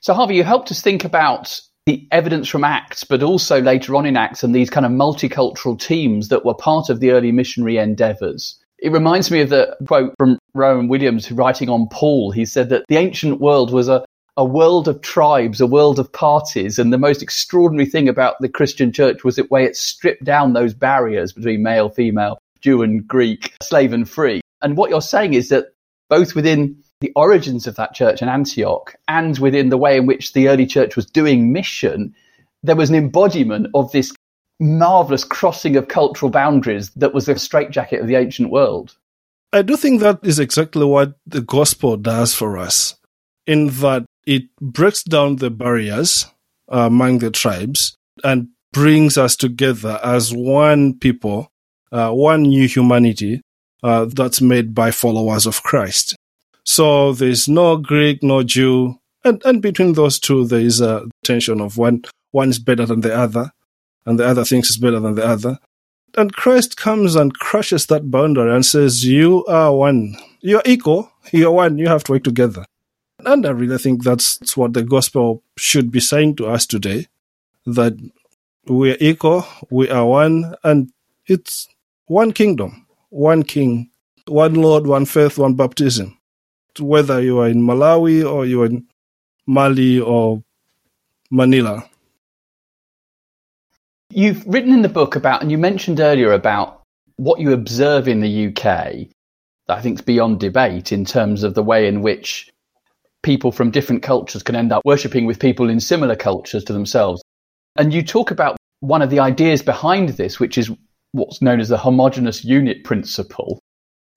So, 0.01 0.15
Harvey, 0.15 0.37
you 0.37 0.45
helped 0.45 0.71
us 0.71 0.83
think 0.83 1.05
about 1.05 1.61
the 1.87 2.09
evidence 2.11 2.49
from 2.49 2.65
Acts, 2.65 3.05
but 3.05 3.23
also 3.23 3.61
later 3.61 3.95
on 3.97 4.07
in 4.07 4.17
Acts 4.17 4.43
and 4.43 4.55
these 4.55 4.71
kind 4.71 4.87
of 4.87 4.93
multicultural 4.93 5.79
teams 5.79 6.29
that 6.29 6.45
were 6.45 6.55
part 6.55 6.89
of 6.89 7.01
the 7.01 7.11
early 7.11 7.33
missionary 7.33 7.77
endeavors. 7.77 8.60
It 8.83 8.93
reminds 8.93 9.31
me 9.31 9.43
of 9.43 9.51
the 9.51 9.77
quote 9.87 10.15
from 10.19 10.39
Rowan 10.55 10.89
Williams 10.89 11.31
writing 11.31 11.69
on 11.69 11.89
Paul. 11.91 12.31
He 12.31 12.45
said 12.45 12.71
that 12.71 12.85
the 12.89 12.97
ancient 12.97 13.41
world 13.41 13.73
was 13.73 13.89
a, 13.89 14.05
a 14.37 14.45
world 14.45 14.89
of 14.89 15.03
tribes, 15.03 15.61
a 15.61 15.67
world 15.67 15.99
of 15.99 16.11
parties. 16.13 16.79
And 16.79 16.93
the 16.93 16.99
most 16.99 17.23
extraordinary 17.23 17.89
thing 17.89 18.09
about 18.09 18.37
the 18.41 18.49
Christian 18.49 18.91
church 18.91 19.23
was 19.23 19.37
the 19.37 19.47
way 19.51 19.65
it 19.65 19.77
stripped 19.77 20.25
down 20.25 20.53
those 20.53 20.73
barriers 20.73 21.33
between 21.33 21.63
male, 21.63 21.91
female, 21.91 22.39
Jew 22.61 22.83
and 22.83 23.07
Greek, 23.07 23.55
slave 23.63 23.93
and 23.93 24.09
free. 24.09 24.41
And 24.63 24.77
what 24.77 24.91
you're 24.91 25.03
saying 25.03 25.35
is 25.35 25.51
that 25.51 25.67
both 26.09 26.35
within 26.35 26.83
the 27.01 27.13
origins 27.17 27.67
of 27.67 27.77
that 27.77 27.95
church 27.95 28.23
in 28.23 28.29
Antioch 28.29 28.95
and 29.09 29.39
within 29.39 29.69
the 29.69 29.79
way 29.79 29.97
in 29.97 30.07
which 30.07 30.33
the 30.33 30.49
early 30.49 30.67
church 30.67 30.97
was 30.97 31.07
doing 31.07 31.53
mission, 31.53 32.15
there 32.63 32.77
was 32.77 32.91
an 32.91 32.97
embodiment 32.97 33.69
of 33.75 33.93
this 33.93 34.13
marvelous 34.61 35.25
crossing 35.25 35.77
of 35.77 35.89
cultural 35.89 36.31
boundaries 36.31 36.91
that 36.91 37.15
was 37.15 37.27
the 37.27 37.39
straitjacket 37.39 38.01
of 38.01 38.07
the 38.07 38.15
ancient 38.15 38.51
world. 38.51 38.95
I 39.53 39.63
do 39.63 39.77
think 39.77 40.01
that 40.01 40.21
is 40.23 40.39
exactly 40.39 40.85
what 40.85 41.15
the 41.27 41.41
gospel 41.41 41.97
does 41.97 42.35
for 42.35 42.57
us, 42.57 42.95
in 43.47 43.69
that 43.81 44.05
it 44.27 44.45
breaks 44.61 45.03
down 45.03 45.37
the 45.37 45.51
barriers 45.51 46.27
uh, 46.71 46.87
among 46.87 47.19
the 47.19 47.31
tribes 47.31 47.97
and 48.23 48.49
brings 48.73 49.19
us 49.19 49.35
together 49.35 49.99
as 50.05 50.33
one 50.33 50.97
people, 50.99 51.49
uh, 51.91 52.11
one 52.11 52.43
new 52.43 52.69
humanity 52.69 53.41
uh, 53.83 54.05
that's 54.05 54.41
made 54.41 54.75
by 54.75 54.91
followers 54.91 55.47
of 55.47 55.63
Christ. 55.63 56.15
So 56.63 57.13
there's 57.13 57.49
no 57.49 57.77
Greek, 57.77 58.23
no 58.23 58.45
Jew, 58.45 59.01
and, 59.25 59.43
and 59.45 59.61
between 59.61 59.95
those 59.95 60.21
two 60.21 60.47
there 60.47 60.61
is 60.61 60.81
a 60.81 61.09
tension 61.25 61.61
of 61.61 61.77
one 61.77 62.05
one 62.31 62.51
is 62.51 62.61
better 62.61 62.87
than 62.87 63.01
the 63.01 63.13
other, 63.13 63.51
and 64.07 64.19
the 64.19 64.27
other 64.27 64.45
thinks 64.45 64.69
it's 64.69 64.79
better 64.79 65.01
than 65.01 65.15
the 65.15 65.27
other. 65.27 65.59
And 66.17 66.33
Christ 66.33 66.77
comes 66.77 67.15
and 67.15 67.33
crushes 67.35 67.87
that 67.87 68.11
boundary 68.11 68.53
and 68.53 68.67
says, 68.67 69.05
You 69.05 69.45
are 69.47 69.75
one. 69.75 70.17
You're 70.41 70.63
equal. 70.65 71.11
You're 71.33 71.53
one. 71.53 71.79
You 71.79 71.89
have 71.89 72.05
to 72.05 72.13
work 72.13 72.25
together. 72.25 72.65
And 73.25 73.47
I 73.47 73.51
really 73.51 73.79
think 73.79 74.03
that's, 74.03 74.57
what 74.57 74.73
the 74.73 74.83
gospel 74.83 75.43
should 75.57 75.91
be 75.91 76.01
saying 76.01 76.37
to 76.37 76.47
us 76.47 76.67
today 76.67 77.07
that 77.67 77.95
we 78.67 78.93
are 78.93 78.97
equal, 79.01 79.47
we 79.71 79.91
are 79.91 80.07
one, 80.07 80.55
and 80.65 80.91
it's 81.27 81.69
one 82.07 82.33
kingdom, 82.33 82.87
one 83.11 83.43
king, 83.43 83.91
one 84.27 84.55
Lord, 84.55 84.87
one 84.87 85.05
faith, 85.05 85.39
one 85.39 85.55
baptism. 85.55 86.17
Whether 86.79 87.21
you 87.21 87.41
are 87.41 87.49
in 87.49 87.63
Malawi 87.63 88.25
or 88.29 88.47
you're 88.47 88.67
in 88.67 88.87
Mali 89.47 90.01
or 90.01 90.43
Manila. 91.31 91.90
You've 94.13 94.45
written 94.45 94.73
in 94.73 94.83
the 94.83 94.89
book 94.89 95.15
about, 95.15 95.41
and 95.41 95.53
you 95.53 95.59
mentioned 95.59 96.01
earlier 96.01 96.33
about 96.33 96.83
what 97.17 97.39
you 97.39 97.53
observe 97.53 98.09
in 98.09 98.21
the 98.21 98.49
UK 98.49 99.09
that 99.69 99.79
I 99.79 99.81
think 99.81 100.01
is 100.01 100.05
beyond 100.05 100.41
debate 100.41 100.91
in 100.91 101.05
terms 101.05 101.45
of 101.45 101.55
the 101.55 101.63
way 101.63 101.87
in 101.87 102.03
which 102.03 102.51
people 103.23 103.53
from 103.53 103.71
different 103.71 104.03
cultures 104.03 104.43
can 104.43 104.57
end 104.57 104.73
up 104.73 104.85
worshipping 104.85 105.27
with 105.27 105.39
people 105.39 105.71
in 105.71 105.79
similar 105.79 106.17
cultures 106.17 106.65
to 106.65 106.73
themselves. 106.73 107.23
And 107.77 107.95
you 107.95 108.03
talk 108.03 108.33
about 108.33 108.57
one 108.81 109.01
of 109.01 109.11
the 109.11 109.21
ideas 109.21 109.63
behind 109.63 110.09
this, 110.11 110.41
which 110.41 110.59
is 110.59 110.73
what's 111.13 111.41
known 111.41 111.61
as 111.61 111.69
the 111.69 111.79
homogenous 111.79 112.45
unit 112.45 112.83
principle. 112.83 113.61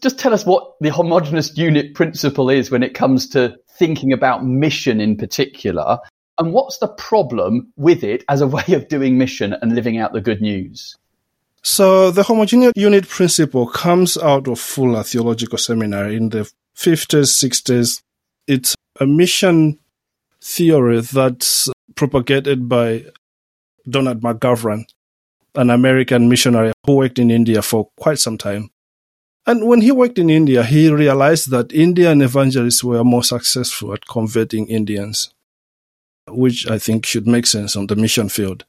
Just 0.02 0.18
tell 0.18 0.34
us 0.34 0.44
what 0.44 0.74
the 0.82 0.90
homogenous 0.90 1.56
unit 1.56 1.94
principle 1.94 2.50
is 2.50 2.72
when 2.72 2.82
it 2.82 2.96
comes 2.96 3.30
to 3.30 3.56
thinking 3.78 4.12
about 4.12 4.44
mission 4.44 5.00
in 5.00 5.18
particular, 5.18 6.00
and 6.38 6.54
what's 6.54 6.78
the 6.80 6.88
problem 6.88 7.72
with 7.76 8.04
it 8.04 8.24
as 8.30 8.42
a 8.42 8.48
way 8.56 8.64
of 8.70 8.88
doing 8.88 9.18
mission 9.18 9.54
and 9.54 9.76
living 9.76 9.98
out 9.98 10.14
the 10.14 10.22
good 10.22 10.42
news? 10.42 10.98
So 11.62 12.12
the 12.12 12.24
homogeneous 12.24 12.74
unit 12.76 13.08
principle 13.08 13.68
comes 13.68 14.18
out 14.18 14.48
of 14.50 14.60
Fuller 14.60 15.04
Theological 15.04 15.58
Seminary 15.58 16.18
in 16.18 16.30
the 16.30 16.52
50s, 16.76 17.32
60s. 17.42 18.02
It's 18.48 18.76
a 19.00 19.06
mission 19.06 19.80
theory 20.42 21.00
that's 21.00 21.70
propagated 21.96 22.68
by 22.68 23.06
Donald 23.90 24.22
McGavran, 24.22 24.84
an 25.56 25.70
American 25.70 26.28
missionary 26.28 26.74
who 26.86 26.98
worked 26.98 27.20
in 27.20 27.32
India 27.32 27.62
for 27.62 27.90
quite 27.98 28.20
some 28.20 28.38
time. 28.38 28.70
And 29.46 29.66
when 29.68 29.82
he 29.82 29.92
worked 29.92 30.20
in 30.20 30.30
India, 30.30 30.64
he 30.64 30.90
realized 30.90 31.50
that 31.52 31.72
Indian 31.72 32.22
evangelists 32.22 32.84
were 32.84 33.04
more 33.06 33.24
successful 33.24 33.94
at 33.94 34.06
converting 34.06 34.68
Indians 34.68 35.34
which 36.30 36.70
I 36.70 36.80
think 36.80 37.06
should 37.06 37.28
make 37.28 37.46
sense 37.46 37.76
on 37.76 37.88
the 37.88 37.96
mission 37.96 38.30
field. 38.30 38.66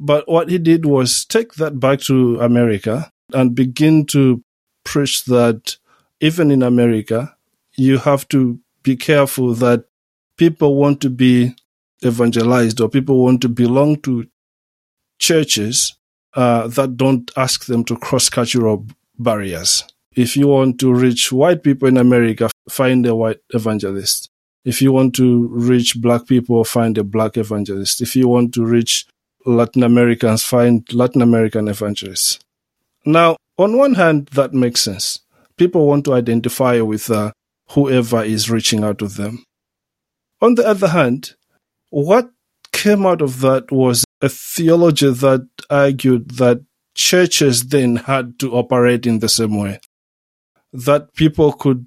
But 0.00 0.28
what 0.28 0.48
he 0.48 0.58
did 0.58 0.86
was 0.86 1.24
take 1.24 1.54
that 1.54 1.80
back 1.80 2.00
to 2.02 2.40
America 2.40 3.10
and 3.32 3.54
begin 3.54 4.06
to 4.06 4.42
preach 4.84 5.24
that 5.24 5.76
even 6.20 6.50
in 6.50 6.62
America, 6.62 7.36
you 7.76 7.98
have 7.98 8.28
to 8.28 8.60
be 8.82 8.96
careful 8.96 9.54
that 9.54 9.84
people 10.36 10.76
want 10.76 11.00
to 11.00 11.10
be 11.10 11.54
evangelized 12.04 12.80
or 12.80 12.88
people 12.88 13.22
want 13.22 13.42
to 13.42 13.48
belong 13.48 13.96
to 14.02 14.26
churches 15.18 15.96
uh, 16.34 16.68
that 16.68 16.96
don't 16.96 17.30
ask 17.36 17.66
them 17.66 17.84
to 17.84 17.96
cross 17.96 18.28
cultural 18.28 18.86
barriers. 19.18 19.84
If 20.14 20.36
you 20.36 20.48
want 20.48 20.78
to 20.80 20.92
reach 20.92 21.32
white 21.32 21.62
people 21.62 21.88
in 21.88 21.96
America, 21.96 22.50
find 22.68 23.04
a 23.06 23.14
white 23.14 23.40
evangelist. 23.50 24.30
If 24.64 24.82
you 24.82 24.92
want 24.92 25.14
to 25.16 25.48
reach 25.48 26.00
black 26.00 26.26
people, 26.26 26.64
find 26.64 26.98
a 26.98 27.04
black 27.04 27.36
evangelist. 27.36 28.00
If 28.00 28.16
you 28.16 28.28
want 28.28 28.52
to 28.54 28.64
reach 28.64 29.06
Latin 29.46 29.82
Americans, 29.82 30.42
find 30.44 30.90
Latin 30.92 31.22
American 31.22 31.68
evangelists. 31.68 32.38
Now, 33.04 33.36
on 33.56 33.76
one 33.76 33.94
hand, 33.94 34.28
that 34.28 34.52
makes 34.52 34.82
sense. 34.82 35.20
People 35.56 35.86
want 35.86 36.04
to 36.04 36.14
identify 36.14 36.80
with 36.80 37.10
uh, 37.10 37.32
whoever 37.70 38.22
is 38.22 38.50
reaching 38.50 38.84
out 38.84 38.98
to 38.98 39.08
them. 39.08 39.44
On 40.40 40.54
the 40.54 40.66
other 40.66 40.88
hand, 40.88 41.34
what 41.90 42.30
came 42.72 43.06
out 43.06 43.22
of 43.22 43.40
that 43.40 43.72
was 43.72 44.04
a 44.20 44.28
theology 44.28 45.12
that 45.12 45.48
argued 45.70 46.30
that 46.32 46.60
churches 46.94 47.68
then 47.68 47.96
had 47.96 48.38
to 48.40 48.52
operate 48.52 49.06
in 49.06 49.20
the 49.20 49.28
same 49.28 49.56
way. 49.56 49.80
That 50.72 51.14
people 51.14 51.52
could 51.52 51.86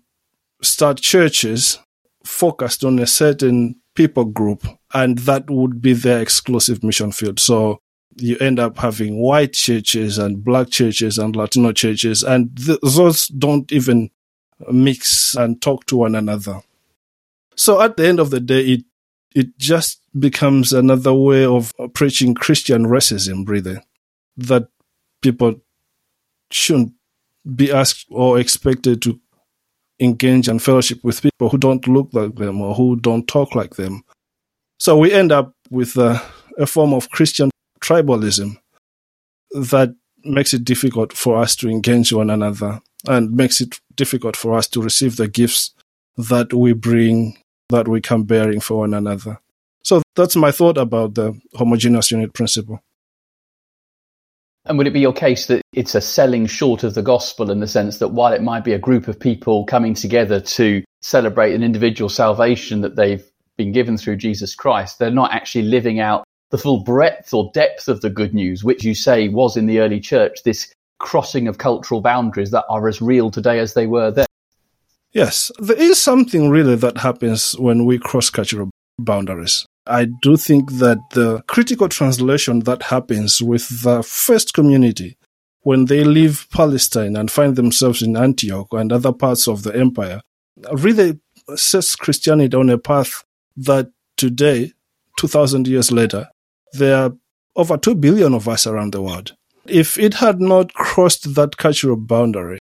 start 0.61 0.97
churches 0.97 1.79
focused 2.25 2.83
on 2.83 2.99
a 2.99 3.07
certain 3.07 3.75
people 3.95 4.25
group, 4.25 4.65
and 4.93 5.17
that 5.19 5.49
would 5.49 5.81
be 5.81 5.93
their 5.93 6.21
exclusive 6.21 6.83
mission 6.83 7.11
field. 7.11 7.39
So 7.39 7.81
you 8.15 8.37
end 8.39 8.59
up 8.59 8.77
having 8.77 9.21
white 9.21 9.53
churches 9.53 10.17
and 10.17 10.43
black 10.43 10.69
churches 10.69 11.17
and 11.17 11.35
Latino 11.35 11.71
churches, 11.71 12.23
and 12.23 12.55
th- 12.57 12.79
those 12.81 13.27
don't 13.27 13.71
even 13.71 14.09
mix 14.71 15.35
and 15.35 15.61
talk 15.61 15.85
to 15.87 15.97
one 15.97 16.15
another. 16.15 16.61
So 17.55 17.81
at 17.81 17.97
the 17.97 18.07
end 18.07 18.19
of 18.19 18.29
the 18.29 18.39
day, 18.39 18.61
it 18.61 18.85
it 19.33 19.57
just 19.57 20.01
becomes 20.17 20.73
another 20.73 21.13
way 21.13 21.45
of 21.45 21.73
preaching 21.93 22.35
Christian 22.35 22.85
racism, 22.85 23.47
really, 23.47 23.79
that 24.35 24.67
people 25.21 25.55
shouldn't 26.51 26.93
be 27.55 27.71
asked 27.71 28.07
or 28.09 28.39
expected 28.39 29.01
to 29.03 29.19
engage 30.01 30.47
and 30.47 30.61
fellowship 30.61 31.03
with 31.03 31.21
people 31.21 31.49
who 31.49 31.57
don't 31.57 31.87
look 31.87 32.09
like 32.11 32.35
them 32.35 32.61
or 32.61 32.75
who 32.75 32.99
don't 32.99 33.27
talk 33.27 33.55
like 33.55 33.75
them. 33.75 34.03
So 34.79 34.97
we 34.97 35.13
end 35.13 35.31
up 35.31 35.53
with 35.69 35.95
a, 35.95 36.21
a 36.57 36.65
form 36.65 36.93
of 36.93 37.09
Christian 37.11 37.51
tribalism 37.79 38.57
that 39.51 39.93
makes 40.23 40.53
it 40.53 40.65
difficult 40.65 41.13
for 41.13 41.37
us 41.37 41.55
to 41.57 41.69
engage 41.69 42.11
one 42.11 42.29
another 42.29 42.81
and 43.07 43.31
makes 43.31 43.61
it 43.61 43.79
difficult 43.95 44.35
for 44.35 44.55
us 44.55 44.67
to 44.69 44.81
receive 44.81 45.17
the 45.17 45.27
gifts 45.27 45.73
that 46.17 46.53
we 46.53 46.73
bring, 46.73 47.37
that 47.69 47.87
we 47.87 48.01
come 48.01 48.23
bearing 48.23 48.59
for 48.59 48.79
one 48.79 48.93
another. 48.93 49.39
So 49.83 50.01
that's 50.15 50.35
my 50.35 50.51
thought 50.51 50.77
about 50.77 51.15
the 51.15 51.39
homogeneous 51.55 52.11
unit 52.11 52.33
principle. 52.33 52.81
And 54.65 54.77
would 54.77 54.87
it 54.87 54.93
be 54.93 54.99
your 54.99 55.13
case 55.13 55.47
that 55.47 55.61
it's 55.73 55.95
a 55.95 56.01
selling 56.01 56.45
short 56.45 56.83
of 56.83 56.93
the 56.93 57.01
gospel 57.01 57.49
in 57.49 57.59
the 57.59 57.67
sense 57.67 57.97
that 57.97 58.09
while 58.09 58.31
it 58.31 58.43
might 58.43 58.63
be 58.63 58.73
a 58.73 58.79
group 58.79 59.07
of 59.07 59.19
people 59.19 59.65
coming 59.65 59.93
together 59.93 60.39
to 60.39 60.83
celebrate 61.01 61.55
an 61.55 61.63
individual 61.63 62.09
salvation 62.09 62.81
that 62.81 62.95
they've 62.95 63.25
been 63.57 63.71
given 63.71 63.97
through 63.97 64.17
Jesus 64.17 64.53
Christ, 64.53 64.99
they're 64.99 65.09
not 65.09 65.33
actually 65.33 65.63
living 65.63 65.99
out 65.99 66.23
the 66.51 66.57
full 66.57 66.83
breadth 66.83 67.33
or 67.33 67.49
depth 67.53 67.87
of 67.87 68.01
the 68.01 68.09
good 68.09 68.33
news, 68.33 68.63
which 68.63 68.83
you 68.83 68.93
say 68.93 69.29
was 69.29 69.57
in 69.57 69.65
the 69.65 69.79
early 69.79 69.99
church, 69.99 70.43
this 70.43 70.71
crossing 70.99 71.47
of 71.47 71.57
cultural 71.57 72.01
boundaries 72.01 72.51
that 72.51 72.65
are 72.69 72.87
as 72.87 73.01
real 73.01 73.31
today 73.31 73.57
as 73.57 73.73
they 73.73 73.87
were 73.87 74.11
then. 74.11 74.27
Yes, 75.11 75.51
there 75.59 75.77
is 75.77 75.99
something 75.99 76.49
really 76.49 76.75
that 76.75 76.99
happens 76.99 77.57
when 77.57 77.85
we 77.85 77.97
cross 77.97 78.29
cultural 78.29 78.69
boundaries. 78.99 79.65
I 79.87 80.05
do 80.21 80.37
think 80.37 80.73
that 80.73 80.99
the 81.11 81.41
critical 81.47 81.89
translation 81.89 82.59
that 82.61 82.83
happens 82.83 83.41
with 83.41 83.83
the 83.83 84.03
first 84.03 84.53
community 84.53 85.17
when 85.63 85.85
they 85.85 86.03
leave 86.03 86.47
Palestine 86.51 87.15
and 87.15 87.29
find 87.29 87.55
themselves 87.55 88.01
in 88.01 88.17
Antioch 88.17 88.67
and 88.71 88.91
other 88.91 89.11
parts 89.11 89.47
of 89.47 89.63
the 89.63 89.75
empire 89.75 90.21
really 90.73 91.19
sets 91.55 91.95
Christianity 91.95 92.55
on 92.55 92.69
a 92.69 92.77
path 92.77 93.23
that 93.57 93.91
today, 94.17 94.73
2000 95.17 95.67
years 95.67 95.91
later, 95.91 96.27
there 96.73 96.97
are 96.97 97.11
over 97.55 97.77
2 97.77 97.95
billion 97.95 98.33
of 98.33 98.47
us 98.47 98.65
around 98.65 98.93
the 98.93 99.01
world. 99.01 99.35
If 99.65 99.97
it 99.97 100.15
had 100.15 100.39
not 100.39 100.73
crossed 100.73 101.35
that 101.35 101.57
cultural 101.57 101.95
boundary, 101.95 102.59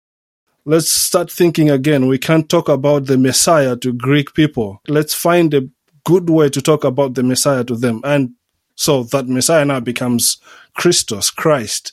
let's 0.64 0.90
start 0.90 1.30
thinking 1.30 1.70
again. 1.70 2.06
We 2.06 2.18
can't 2.18 2.48
talk 2.48 2.68
about 2.68 3.06
the 3.06 3.18
Messiah 3.18 3.76
to 3.76 3.92
Greek 3.92 4.34
people. 4.34 4.80
Let's 4.88 5.14
find 5.14 5.52
a 5.52 5.68
good 6.06 6.30
way 6.30 6.48
to 6.48 6.62
talk 6.62 6.84
about 6.84 7.14
the 7.14 7.22
Messiah 7.22 7.64
to 7.64 7.76
them. 7.76 8.00
And 8.04 8.34
so 8.76 9.02
that 9.02 9.26
Messiah 9.26 9.64
now 9.64 9.80
becomes 9.80 10.38
Christos, 10.74 11.30
Christ. 11.30 11.92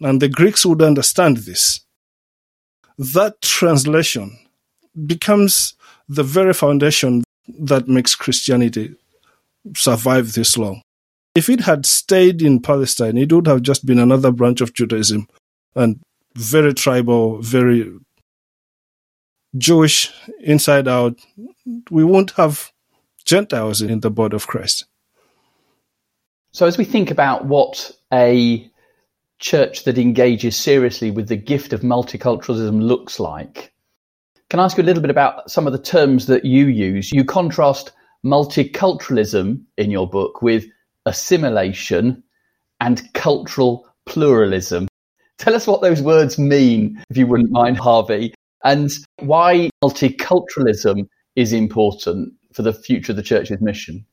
And 0.00 0.20
the 0.20 0.28
Greeks 0.28 0.64
would 0.64 0.82
understand 0.82 1.38
this. 1.38 1.80
That 2.98 3.42
translation 3.42 4.38
becomes 5.06 5.74
the 6.08 6.22
very 6.22 6.54
foundation 6.54 7.24
that 7.46 7.86
makes 7.86 8.14
Christianity 8.14 8.96
survive 9.76 10.32
this 10.32 10.56
long. 10.56 10.80
If 11.34 11.50
it 11.50 11.60
had 11.60 11.84
stayed 11.84 12.40
in 12.40 12.60
Palestine, 12.60 13.18
it 13.18 13.30
would 13.30 13.46
have 13.46 13.60
just 13.60 13.84
been 13.84 13.98
another 13.98 14.32
branch 14.32 14.62
of 14.62 14.72
Judaism 14.72 15.28
and 15.74 16.00
very 16.34 16.72
tribal, 16.72 17.42
very 17.42 17.92
Jewish 19.58 20.10
inside 20.40 20.88
out. 20.88 21.18
We 21.90 22.02
won't 22.02 22.30
have 22.32 22.72
Gentiles 23.26 23.82
in 23.82 24.00
the 24.00 24.10
body 24.10 24.36
of 24.36 24.46
Christ. 24.46 24.86
So, 26.52 26.64
as 26.66 26.78
we 26.78 26.84
think 26.84 27.10
about 27.10 27.44
what 27.44 27.90
a 28.12 28.70
church 29.38 29.84
that 29.84 29.98
engages 29.98 30.56
seriously 30.56 31.10
with 31.10 31.28
the 31.28 31.36
gift 31.36 31.72
of 31.72 31.82
multiculturalism 31.82 32.80
looks 32.80 33.20
like, 33.20 33.74
can 34.48 34.60
I 34.60 34.64
ask 34.64 34.76
you 34.76 34.84
a 34.84 34.86
little 34.86 35.02
bit 35.02 35.10
about 35.10 35.50
some 35.50 35.66
of 35.66 35.72
the 35.72 35.82
terms 35.82 36.26
that 36.26 36.44
you 36.44 36.66
use? 36.66 37.10
You 37.12 37.24
contrast 37.24 37.92
multiculturalism 38.24 39.60
in 39.76 39.90
your 39.90 40.08
book 40.08 40.40
with 40.40 40.66
assimilation 41.04 42.22
and 42.80 43.02
cultural 43.12 43.86
pluralism. 44.06 44.86
Tell 45.38 45.54
us 45.54 45.66
what 45.66 45.82
those 45.82 46.00
words 46.00 46.38
mean, 46.38 47.02
if 47.10 47.16
you 47.16 47.26
wouldn't 47.26 47.50
mind, 47.50 47.76
Harvey, 47.76 48.34
and 48.64 48.90
why 49.18 49.68
multiculturalism 49.84 51.08
is 51.34 51.52
important 51.52 52.32
for 52.56 52.62
the 52.62 52.72
future 52.72 53.12
of 53.12 53.16
the 53.16 53.22
church's 53.22 53.60
mission. 53.60 54.06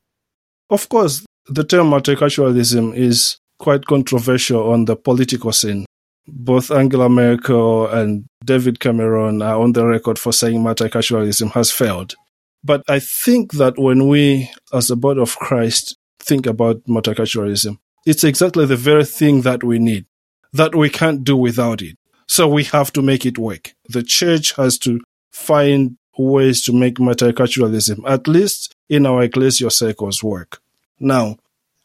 Of 0.68 0.90
course, 0.90 1.24
the 1.46 1.64
term 1.64 1.90
multiculturalism 1.90 2.94
is 2.94 3.38
quite 3.58 3.86
controversial 3.86 4.70
on 4.70 4.84
the 4.84 4.96
political 4.96 5.50
scene. 5.50 5.86
Both 6.26 6.70
Angela 6.70 7.08
Merkel 7.08 7.86
and 7.86 8.26
David 8.44 8.80
Cameron 8.80 9.40
are 9.40 9.60
on 9.60 9.72
the 9.72 9.86
record 9.86 10.18
for 10.18 10.32
saying 10.32 10.62
multiculturalism 10.62 11.52
has 11.52 11.70
failed. 11.70 12.14
But 12.62 12.82
I 12.88 12.98
think 12.98 13.52
that 13.52 13.78
when 13.78 14.08
we, 14.08 14.50
as 14.72 14.88
the 14.88 14.96
body 14.96 15.20
of 15.20 15.36
Christ, 15.36 15.96
think 16.18 16.46
about 16.46 16.84
multiculturalism, 16.84 17.78
it's 18.06 18.24
exactly 18.24 18.66
the 18.66 18.76
very 18.76 19.04
thing 19.04 19.42
that 19.42 19.64
we 19.64 19.78
need, 19.78 20.04
that 20.52 20.74
we 20.74 20.90
can't 20.90 21.24
do 21.24 21.36
without 21.36 21.80
it. 21.80 21.96
So 22.26 22.48
we 22.48 22.64
have 22.64 22.92
to 22.92 23.02
make 23.02 23.24
it 23.24 23.38
work. 23.38 23.74
The 23.88 24.02
church 24.02 24.52
has 24.56 24.78
to 24.78 25.00
find 25.30 25.96
ways 26.16 26.62
to 26.62 26.72
make 26.72 26.96
multiculturalism, 26.96 28.00
at 28.06 28.28
least 28.28 28.74
in 28.88 29.06
our 29.06 29.26
ecclesial 29.26 29.72
circles, 29.72 30.22
work. 30.22 30.60
Now, 31.00 31.38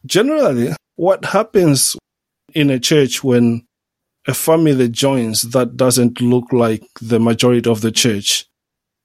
generally, 0.06 0.74
what 0.96 1.24
happens 1.26 1.96
in 2.54 2.70
a 2.70 2.78
church 2.78 3.24
when 3.24 3.66
a 4.26 4.34
family 4.34 4.88
joins 4.88 5.42
that 5.42 5.76
doesn't 5.76 6.20
look 6.20 6.52
like 6.52 6.82
the 7.00 7.18
majority 7.18 7.68
of 7.68 7.80
the 7.80 7.90
church 7.90 8.46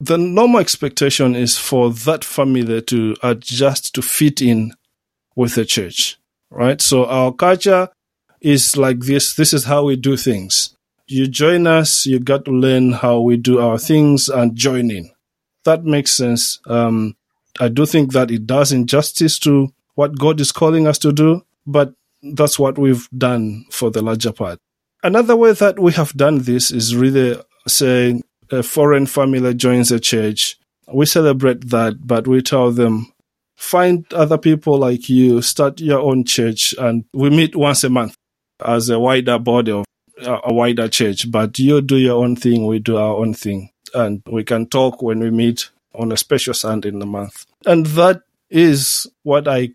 the 0.00 0.18
normal 0.18 0.60
expectation 0.60 1.34
is 1.34 1.56
for 1.56 1.90
that 1.90 2.24
family 2.24 2.82
to 2.82 3.16
adjust 3.22 3.94
to 3.94 4.02
fit 4.02 4.42
in 4.42 4.72
with 5.34 5.54
the 5.54 5.64
church, 5.64 6.18
right? 6.50 6.80
So 6.80 7.06
our 7.06 7.32
culture 7.32 7.88
is 8.40 8.76
like 8.76 9.00
this. 9.00 9.34
This 9.34 9.52
is 9.52 9.64
how 9.64 9.84
we 9.84 9.96
do 9.96 10.16
things. 10.16 10.74
You 11.06 11.28
join 11.28 11.66
us, 11.66 12.04
you 12.04 12.18
got 12.18 12.44
to 12.46 12.50
learn 12.50 12.92
how 12.92 13.20
we 13.20 13.36
do 13.36 13.60
our 13.60 13.78
things 13.78 14.28
and 14.28 14.56
join 14.56 14.90
in. 14.90 15.10
That 15.66 15.84
makes 15.84 16.12
sense. 16.12 16.60
Um, 16.66 17.16
I 17.60 17.68
do 17.68 17.86
think 17.86 18.12
that 18.12 18.30
it 18.30 18.46
does 18.46 18.72
injustice 18.72 19.38
to 19.40 19.74
what 19.96 20.16
God 20.18 20.40
is 20.40 20.52
calling 20.52 20.86
us 20.86 20.98
to 20.98 21.12
do, 21.12 21.42
but 21.66 21.92
that's 22.22 22.58
what 22.58 22.78
we've 22.78 23.08
done 23.10 23.66
for 23.70 23.90
the 23.90 24.00
larger 24.00 24.32
part. 24.32 24.60
Another 25.02 25.36
way 25.36 25.52
that 25.52 25.78
we 25.78 25.92
have 25.92 26.12
done 26.14 26.38
this 26.38 26.70
is 26.70 26.94
really 26.94 27.36
saying, 27.66 28.22
a 28.50 28.62
foreign 28.62 29.06
family 29.06 29.54
joins 29.54 29.90
a 29.90 29.98
church, 29.98 30.56
we 30.92 31.04
celebrate 31.04 31.68
that, 31.70 32.06
but 32.06 32.28
we 32.28 32.42
tell 32.42 32.70
them, 32.70 33.12
find 33.56 34.06
other 34.14 34.38
people 34.38 34.78
like 34.78 35.08
you, 35.08 35.42
start 35.42 35.80
your 35.80 35.98
own 36.00 36.24
church, 36.24 36.74
and 36.78 37.04
we 37.12 37.28
meet 37.28 37.56
once 37.56 37.82
a 37.82 37.90
month 37.90 38.16
as 38.64 38.88
a 38.88 39.00
wider 39.00 39.38
body 39.38 39.72
of 39.72 39.84
a 40.22 40.54
wider 40.54 40.88
church. 40.88 41.28
But 41.30 41.58
you 41.58 41.82
do 41.82 41.96
your 41.96 42.22
own 42.22 42.36
thing, 42.36 42.66
we 42.66 42.78
do 42.78 42.96
our 42.96 43.16
own 43.16 43.34
thing, 43.34 43.70
and 43.94 44.22
we 44.26 44.44
can 44.44 44.66
talk 44.66 45.02
when 45.02 45.20
we 45.20 45.30
meet 45.30 45.70
on 45.94 46.12
a 46.12 46.16
special 46.16 46.54
Sunday 46.54 46.88
in 46.88 46.98
the 46.98 47.06
month. 47.06 47.46
And 47.64 47.86
that 47.86 48.22
is 48.50 49.06
what 49.22 49.48
I 49.48 49.70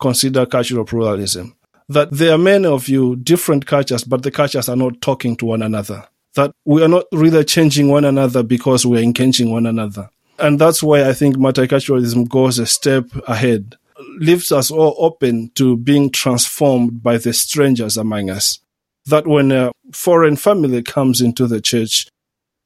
consider 0.00 0.46
cultural 0.46 0.84
pluralism. 0.84 1.56
That 1.88 2.10
there 2.10 2.32
are 2.32 2.38
many 2.38 2.66
of 2.66 2.88
you, 2.88 3.16
different 3.16 3.66
cultures, 3.66 4.04
but 4.04 4.22
the 4.22 4.30
cultures 4.30 4.68
are 4.68 4.76
not 4.76 5.00
talking 5.00 5.36
to 5.36 5.46
one 5.46 5.62
another 5.62 6.06
that 6.34 6.52
we 6.64 6.82
are 6.82 6.88
not 6.88 7.04
really 7.12 7.44
changing 7.44 7.88
one 7.88 8.04
another 8.04 8.42
because 8.42 8.86
we're 8.86 9.02
engaging 9.02 9.50
one 9.50 9.66
another. 9.66 10.08
And 10.38 10.58
that's 10.58 10.82
why 10.82 11.08
I 11.08 11.12
think 11.12 11.36
multiculturalism 11.36 12.28
goes 12.28 12.58
a 12.58 12.66
step 12.66 13.04
ahead, 13.28 13.76
leaves 14.18 14.50
us 14.50 14.70
all 14.70 14.96
open 14.98 15.50
to 15.56 15.76
being 15.76 16.10
transformed 16.10 17.02
by 17.02 17.18
the 17.18 17.32
strangers 17.32 17.96
among 17.96 18.30
us. 18.30 18.58
That 19.06 19.26
when 19.26 19.52
a 19.52 19.72
foreign 19.92 20.36
family 20.36 20.82
comes 20.82 21.20
into 21.20 21.46
the 21.46 21.60
church, 21.60 22.08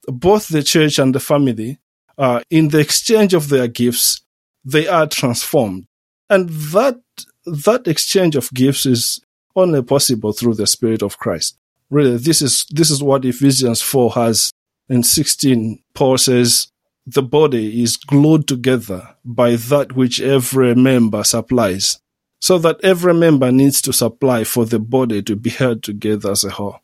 both 0.07 0.49
the 0.49 0.63
church 0.63 0.99
and 0.99 1.15
the 1.15 1.21
family, 1.21 1.79
uh, 2.19 2.41
in 2.51 2.69
the 2.69 2.79
exchange 2.79 3.35
of 3.35 3.49
their 3.49 3.69
gifts, 3.69 4.23
they 4.65 4.89
are 4.89 5.07
transformed. 5.07 5.87
And 6.29 6.49
that, 6.49 7.01
that 7.45 7.87
exchange 7.87 8.37
of 8.37 8.53
gifts 8.53 8.87
is 8.87 9.21
only 9.55 9.83
possible 9.83 10.33
through 10.33 10.55
the 10.55 10.67
Spirit 10.67 11.03
of 11.03 11.19
Christ. 11.19 11.59
Really 11.89 12.17
this 12.17 12.43
is 12.43 12.67
this 12.71 12.91
is 12.91 13.03
what 13.03 13.25
Ephesians 13.25 13.81
4 13.81 14.11
has 14.13 14.53
in 14.89 15.05
16 15.05 15.83
Paul 15.95 16.19
says 16.19 16.69
the 17.07 17.23
body 17.23 17.81
is 17.83 17.97
glued 17.97 18.49
together 18.49 19.15
by 19.25 19.55
that 19.55 19.95
which 19.95 20.21
every 20.21 20.75
member 20.75 21.23
supplies 21.23 22.01
so 22.41 22.59
that 22.59 22.81
every 22.83 23.15
member 23.15 23.53
needs 23.53 23.81
to 23.83 23.93
supply 23.93 24.43
for 24.43 24.67
the 24.67 24.81
body 24.81 25.23
to 25.23 25.37
be 25.37 25.51
held 25.51 25.85
together 25.85 26.33
as 26.33 26.43
a 26.43 26.51
whole 26.51 26.81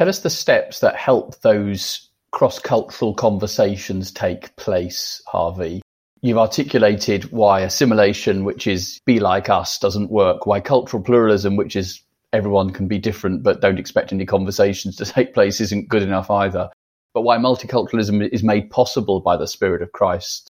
tell 0.00 0.08
us 0.08 0.20
the 0.20 0.30
steps 0.30 0.80
that 0.80 0.96
help 0.96 1.38
those 1.42 2.08
cross-cultural 2.32 3.12
conversations 3.12 4.10
take 4.10 4.56
place 4.56 5.22
harvey 5.26 5.82
You've 6.22 6.38
articulated 6.38 7.32
why 7.32 7.60
assimilation, 7.60 8.44
which 8.44 8.66
is 8.66 9.00
be 9.06 9.20
like 9.20 9.48
us, 9.48 9.78
doesn't 9.78 10.10
work, 10.10 10.44
why 10.44 10.60
cultural 10.60 11.02
pluralism, 11.02 11.56
which 11.56 11.74
is 11.74 12.02
everyone 12.32 12.70
can 12.70 12.88
be 12.88 12.98
different, 12.98 13.42
but 13.42 13.62
don't 13.62 13.78
expect 13.78 14.12
any 14.12 14.26
conversations 14.26 14.96
to 14.96 15.04
take 15.06 15.32
place 15.32 15.60
isn't 15.60 15.88
good 15.88 16.02
enough 16.02 16.30
either. 16.30 16.68
But 17.14 17.22
why 17.22 17.38
multiculturalism 17.38 18.28
is 18.28 18.42
made 18.42 18.70
possible 18.70 19.20
by 19.20 19.36
the 19.36 19.46
Spirit 19.46 19.80
of 19.82 19.92
Christ. 19.92 20.50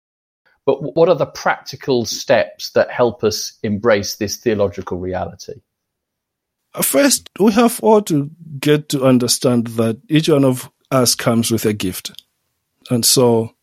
But 0.66 0.96
what 0.96 1.08
are 1.08 1.14
the 1.14 1.26
practical 1.26 2.04
steps 2.04 2.70
that 2.70 2.90
help 2.90 3.22
us 3.24 3.56
embrace 3.62 4.16
this 4.16 4.36
theological 4.36 4.98
reality? 4.98 5.54
Uh, 6.74 6.82
first, 6.82 7.28
we 7.38 7.52
have 7.52 7.80
all 7.82 8.02
to 8.02 8.30
get 8.58 8.88
to 8.90 9.04
understand 9.04 9.68
that 9.68 9.98
each 10.08 10.28
one 10.28 10.44
of 10.44 10.70
us 10.90 11.14
comes 11.14 11.50
with 11.50 11.64
a 11.64 11.72
gift. 11.72 12.22
And 12.90 13.04
so 13.04 13.54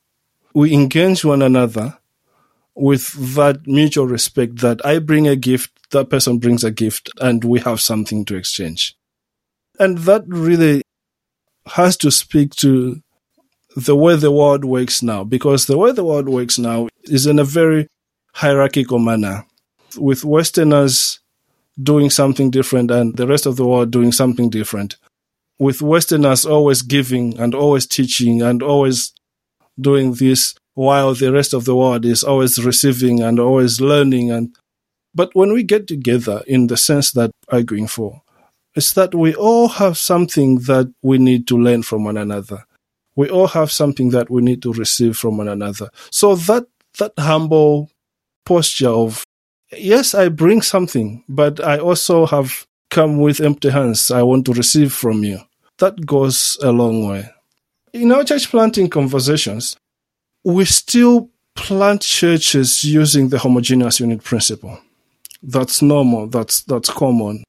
we 0.54 0.74
engage 0.74 1.24
one 1.24 1.41
another 1.41 1.98
with 2.76 3.13
that 3.36 3.65
mutual 3.65 4.08
respect 4.08 4.58
that 4.58 4.86
I 4.86 5.00
bring 5.00 5.28
a 5.28 5.36
gift, 5.36 5.72
that 5.91 6.10
person 6.10 6.38
brings 6.38 6.63
a 6.63 6.72
gift, 6.72 7.10
and 7.20 7.43
we 7.43 7.60
have 7.62 7.82
something 7.82 8.24
to 8.26 8.36
exchange. 8.36 8.96
And 9.80 10.00
that 10.00 10.24
really 10.28 10.82
has 11.67 11.98
to 11.98 12.12
speak 12.12 12.56
to 12.56 13.02
the 13.76 13.96
way 13.96 14.15
the 14.15 14.32
world 14.32 14.65
works 14.65 15.04
now, 15.04 15.24
because 15.24 15.65
the 15.65 15.78
way 15.78 15.91
the 15.91 16.04
world 16.04 16.30
works 16.30 16.58
now 16.58 16.88
is 17.04 17.28
in 17.28 17.39
a 17.39 17.43
very 17.43 17.88
hierarchical 18.34 19.00
manner, 19.00 19.46
with 19.98 20.24
Westerners 20.24 21.20
doing 21.82 22.10
something 22.10 22.50
different 22.50 22.92
and 22.92 23.16
the 23.16 23.28
rest 23.28 23.46
of 23.46 23.56
the 23.56 23.66
world 23.66 23.92
doing 23.92 24.12
something 24.12 24.50
different. 24.50 24.98
With 25.60 25.82
Westerners 25.82 26.46
always 26.46 26.82
giving 26.82 27.40
and 27.40 27.56
always 27.56 27.88
teaching 27.88 28.42
and 28.42 28.62
always 28.62 29.13
doing 29.80 30.13
this 30.13 30.56
while 30.74 31.13
the 31.16 31.32
rest 31.32 31.54
of 31.54 31.66
the 31.66 31.76
world 31.76 32.06
is 32.06 32.24
always 32.24 32.63
receiving 32.63 33.22
and 33.22 33.40
always 33.40 33.82
learning 33.82 34.32
and 34.32 34.56
but 35.16 35.32
when 35.34 35.52
we 35.52 35.63
get 35.63 35.88
together 35.88 36.44
in 36.46 36.68
the 36.68 36.78
sense 36.78 37.12
that 37.13 37.32
arguing 37.50 37.88
for 37.88 38.22
it's 38.76 38.94
that 38.94 39.16
we 39.16 39.34
all 39.34 39.68
have 39.68 39.98
something 39.98 40.60
that 40.60 40.92
we 41.02 41.18
need 41.18 41.48
to 41.48 41.58
learn 41.58 41.82
from 41.82 42.04
one 42.04 42.18
another 42.18 42.63
we 43.16 43.28
all 43.28 43.48
have 43.48 43.72
something 43.72 44.12
that 44.12 44.30
we 44.30 44.42
need 44.42 44.62
to 44.62 44.72
receive 44.74 45.18
from 45.18 45.38
one 45.38 45.48
another 45.48 45.90
so 46.12 46.36
that 46.36 46.68
that 47.00 47.13
humble 47.18 47.90
posture 48.46 48.90
of 48.90 49.24
yes 49.72 50.14
i 50.14 50.30
bring 50.30 50.62
something 50.62 51.24
but 51.28 51.60
i 51.64 51.78
also 51.78 52.26
have 52.26 52.66
come 52.90 53.18
with 53.20 53.42
empty 53.42 53.70
hands 53.70 54.12
i 54.12 54.22
want 54.22 54.46
to 54.46 54.54
receive 54.54 54.94
from 54.94 55.24
you 55.24 55.40
that 55.78 56.06
goes 56.06 56.58
a 56.64 56.72
long 56.72 57.08
way 57.08 57.30
in 57.94 58.12
our 58.12 58.24
church 58.24 58.50
planting 58.50 58.90
conversations 58.90 59.76
we 60.44 60.64
still 60.64 61.30
plant 61.58 62.02
churches 62.02 62.84
using 62.86 63.30
the 63.30 63.40
homogeneous 63.40 64.00
unit 64.00 64.24
principle. 64.24 64.80
That's 65.44 65.82
normal. 65.82 66.28
That's 66.28 66.62
that's 66.64 66.90
common. 66.90 67.44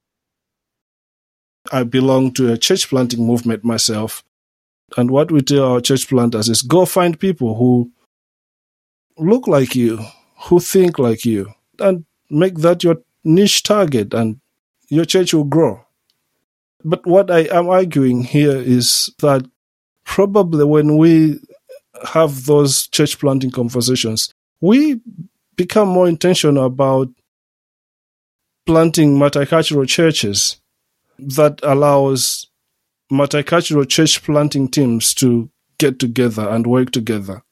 I 1.71 1.85
belong 1.85 2.33
to 2.33 2.53
a 2.53 2.59
church 2.59 2.89
planting 2.89 3.25
movement 3.25 3.63
myself. 3.63 4.25
And 4.97 5.11
what 5.11 5.31
we 5.31 5.43
tell 5.43 5.75
our 5.75 5.81
church 5.81 6.09
planters 6.09 6.49
is 6.49 6.63
go 6.63 6.87
find 6.87 7.21
people 7.21 7.57
who 7.57 7.93
look 9.19 9.47
like 9.47 9.77
you, 9.77 10.05
who 10.45 10.61
think 10.61 10.99
like 10.99 11.25
you, 11.27 11.53
and 11.79 12.07
make 12.31 12.57
that 12.59 12.85
your 12.85 12.97
niche 13.25 13.63
target, 13.63 14.15
and 14.15 14.41
your 14.89 15.05
church 15.05 15.35
will 15.35 15.45
grow. 15.45 15.85
But 16.85 17.07
what 17.07 17.31
I 17.31 17.41
am 17.41 17.69
arguing 17.69 18.23
here 18.25 18.57
is 18.57 19.11
that 19.19 19.45
probably 20.05 20.65
when 20.65 20.97
we 20.97 21.41
have 22.13 22.47
those 22.47 22.87
church 22.89 23.19
planting 23.19 23.51
conversations, 23.51 24.33
we 24.61 25.01
become 25.57 25.89
more 25.89 26.09
intentional 26.09 26.65
about 26.65 27.09
planting 28.67 29.19
multicultural 29.19 29.89
churches 29.89 30.61
that 31.19 31.59
allows 31.63 32.49
multicultural 33.11 33.89
church 33.89 34.23
planting 34.23 34.69
teams 34.69 35.15
to 35.15 35.51
get 35.79 35.99
together 35.99 36.49
and 36.49 36.67
work 36.67 36.91
together. 36.91 37.43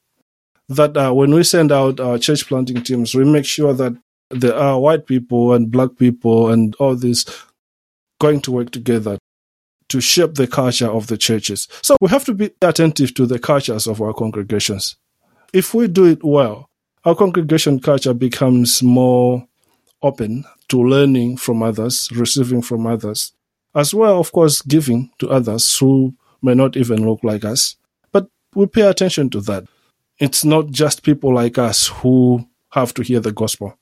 That 0.69 0.95
uh, 0.95 1.13
when 1.13 1.33
we 1.33 1.43
send 1.43 1.71
out 1.71 1.99
our 1.99 2.17
church 2.17 2.47
planting 2.47 2.83
teams, 2.83 3.15
we 3.15 3.25
make 3.25 3.45
sure 3.45 3.73
that 3.73 3.97
there 4.29 4.55
are 4.55 4.79
white 4.79 5.05
people 5.05 5.53
and 5.53 5.71
black 5.71 5.97
people 5.97 6.49
and 6.49 6.75
all 6.75 6.95
this 6.95 7.25
going 8.19 8.41
to 8.41 8.51
work 8.51 8.71
together 8.71 9.17
to 9.89 10.01
shape 10.01 10.35
the 10.35 10.47
culture 10.47 10.87
of 10.89 11.07
the 11.07 11.17
churches. 11.17 11.67
So 11.81 11.95
we 12.01 12.09
have 12.09 12.25
to 12.25 12.33
be 12.33 12.51
attentive 12.61 13.13
to 13.15 13.25
the 13.25 13.39
cultures 13.39 13.87
of 13.87 14.01
our 14.01 14.13
congregations. 14.13 14.97
If 15.53 15.73
we 15.73 15.87
do 15.87 16.05
it 16.05 16.23
well, 16.23 16.69
our 17.05 17.15
congregation 17.15 17.79
culture 17.79 18.13
becomes 18.13 18.83
more 18.83 19.47
open 20.01 20.43
to 20.67 20.83
learning 20.83 21.37
from 21.37 21.63
others, 21.63 22.09
receiving 22.11 22.61
from 22.61 22.85
others, 22.85 23.31
as 23.73 23.93
well, 23.93 24.19
of 24.19 24.31
course, 24.31 24.61
giving 24.61 25.09
to 25.19 25.29
others 25.29 25.77
who 25.77 26.13
may 26.41 26.53
not 26.53 26.75
even 26.75 27.05
look 27.05 27.23
like 27.23 27.45
us. 27.45 27.77
But 28.11 28.27
we 28.53 28.65
pay 28.65 28.81
attention 28.81 29.29
to 29.31 29.41
that. 29.41 29.65
It's 30.19 30.43
not 30.43 30.67
just 30.71 31.03
people 31.03 31.33
like 31.33 31.57
us 31.57 31.87
who 31.87 32.45
have 32.71 32.93
to 32.95 33.03
hear 33.03 33.19
the 33.19 33.31
gospel. 33.31 33.77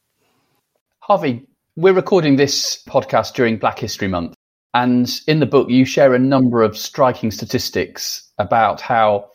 Harvey, 1.08 1.46
we're 1.76 1.94
recording 1.94 2.36
this 2.36 2.82
podcast 2.90 3.36
during 3.36 3.58
Black 3.58 3.78
History 3.78 4.08
Month. 4.08 4.34
And 4.74 5.08
in 5.28 5.40
the 5.40 5.46
book, 5.46 5.70
you 5.70 5.86
share 5.86 6.16
a 6.16 6.20
number 6.20 6.64
of 6.64 6.76
striking 6.76 7.30
statistics 7.30 8.28
about 8.40 8.82
how, 8.82 9.30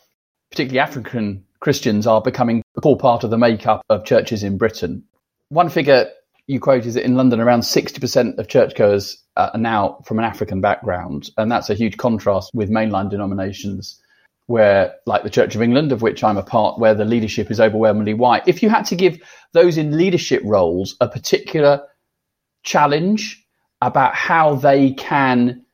particularly 0.50 0.80
African 0.80 1.44
Christians, 1.60 2.08
are 2.08 2.20
becoming 2.20 2.64
a 2.76 2.80
core 2.80 2.98
part 2.98 3.22
of 3.22 3.30
the 3.30 3.38
makeup 3.38 3.82
of 3.88 4.04
churches 4.04 4.42
in 4.42 4.58
Britain. 4.58 5.04
One 5.50 5.68
figure 5.68 6.10
you 6.48 6.58
quote 6.58 6.86
is 6.86 6.94
that 6.94 7.04
in 7.04 7.14
London, 7.14 7.38
around 7.38 7.60
60% 7.60 8.38
of 8.38 8.48
churchgoers 8.48 9.22
uh, 9.36 9.50
are 9.54 9.60
now 9.60 10.00
from 10.04 10.18
an 10.18 10.24
African 10.24 10.60
background. 10.60 11.30
And 11.38 11.52
that's 11.52 11.70
a 11.70 11.74
huge 11.74 11.98
contrast 11.98 12.50
with 12.52 12.68
mainline 12.68 13.10
denominations 13.10 14.02
where, 14.50 14.96
like 15.06 15.22
the 15.22 15.30
Church 15.30 15.54
of 15.54 15.62
England, 15.62 15.92
of 15.92 16.02
which 16.02 16.24
I'm 16.24 16.36
a 16.36 16.42
part, 16.42 16.80
where 16.80 16.92
the 16.92 17.04
leadership 17.04 17.52
is 17.52 17.60
overwhelmingly 17.60 18.14
white. 18.14 18.42
If 18.48 18.64
you 18.64 18.68
had 18.68 18.84
to 18.86 18.96
give 18.96 19.22
those 19.52 19.78
in 19.78 19.96
leadership 19.96 20.42
roles 20.44 20.96
a 21.00 21.06
particular 21.06 21.82
challenge 22.64 23.46
about 23.80 24.16
how 24.16 24.56
they 24.56 24.90
can 24.90 25.64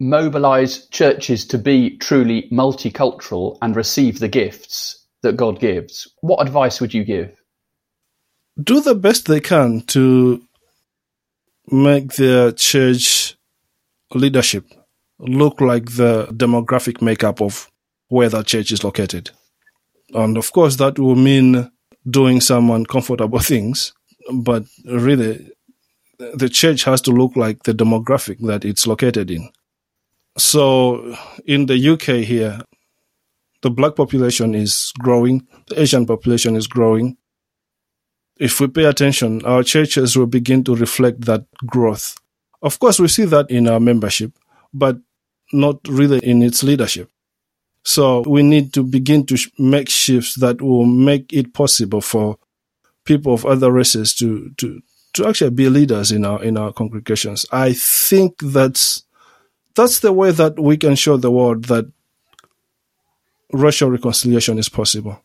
mobilize 0.00 0.86
churches 0.86 1.46
to 1.48 1.58
be 1.58 1.98
truly 1.98 2.48
multicultural 2.50 3.58
and 3.60 3.76
receive 3.76 4.20
the 4.20 4.28
gifts 4.28 5.06
that 5.20 5.36
God 5.36 5.60
gives, 5.60 6.10
what 6.22 6.40
advice 6.40 6.80
would 6.80 6.94
you 6.94 7.04
give? 7.04 7.38
Do 8.58 8.80
the 8.80 8.94
best 8.94 9.26
they 9.26 9.40
can 9.40 9.82
to 9.88 10.42
make 11.70 12.14
their 12.14 12.52
church 12.52 13.36
leadership 14.14 14.64
look 15.18 15.60
like 15.60 15.96
the 15.96 16.28
demographic 16.28 17.02
makeup 17.02 17.42
of 17.42 17.70
where 18.08 18.28
that 18.28 18.46
church 18.46 18.72
is 18.72 18.84
located. 18.84 19.30
And 20.14 20.36
of 20.36 20.52
course, 20.52 20.76
that 20.76 20.98
will 20.98 21.16
mean 21.16 21.70
doing 22.08 22.40
some 22.40 22.70
uncomfortable 22.70 23.38
things, 23.52 23.92
but 24.32 24.64
really, 24.84 25.50
the 26.34 26.48
church 26.48 26.84
has 26.84 27.00
to 27.02 27.12
look 27.12 27.36
like 27.36 27.62
the 27.62 27.72
demographic 27.72 28.38
that 28.46 28.64
it's 28.64 28.86
located 28.86 29.30
in. 29.30 29.48
So, 30.36 31.16
in 31.46 31.66
the 31.66 31.90
UK 31.90 32.24
here, 32.24 32.60
the 33.62 33.70
black 33.70 33.96
population 33.96 34.54
is 34.54 34.92
growing, 34.98 35.46
the 35.68 35.80
Asian 35.80 36.06
population 36.06 36.56
is 36.56 36.66
growing. 36.66 37.16
If 38.38 38.60
we 38.60 38.68
pay 38.68 38.84
attention, 38.84 39.44
our 39.44 39.64
churches 39.64 40.16
will 40.16 40.26
begin 40.26 40.62
to 40.64 40.76
reflect 40.76 41.22
that 41.22 41.44
growth. 41.66 42.16
Of 42.62 42.78
course, 42.78 43.00
we 43.00 43.08
see 43.08 43.24
that 43.24 43.50
in 43.50 43.66
our 43.66 43.80
membership, 43.80 44.32
but 44.72 44.98
not 45.52 45.80
really 45.88 46.18
in 46.20 46.42
its 46.42 46.62
leadership. 46.62 47.10
So 47.88 48.20
we 48.26 48.42
need 48.42 48.74
to 48.74 48.82
begin 48.82 49.24
to 49.26 49.38
make 49.58 49.88
shifts 49.88 50.34
that 50.40 50.60
will 50.60 50.84
make 50.84 51.32
it 51.32 51.54
possible 51.54 52.02
for 52.02 52.36
people 53.06 53.32
of 53.32 53.46
other 53.46 53.72
races 53.72 54.14
to, 54.16 54.50
to, 54.58 54.82
to 55.14 55.26
actually 55.26 55.52
be 55.52 55.70
leaders 55.70 56.12
in 56.12 56.26
our, 56.26 56.44
in 56.44 56.58
our 56.58 56.70
congregations. 56.70 57.46
I 57.50 57.72
think 57.72 58.40
that's, 58.42 59.04
that's 59.74 60.00
the 60.00 60.12
way 60.12 60.32
that 60.32 60.60
we 60.60 60.76
can 60.76 60.96
show 60.96 61.16
the 61.16 61.30
world 61.30 61.64
that 61.64 61.90
racial 63.54 63.90
reconciliation 63.90 64.58
is 64.58 64.68
possible. 64.68 65.22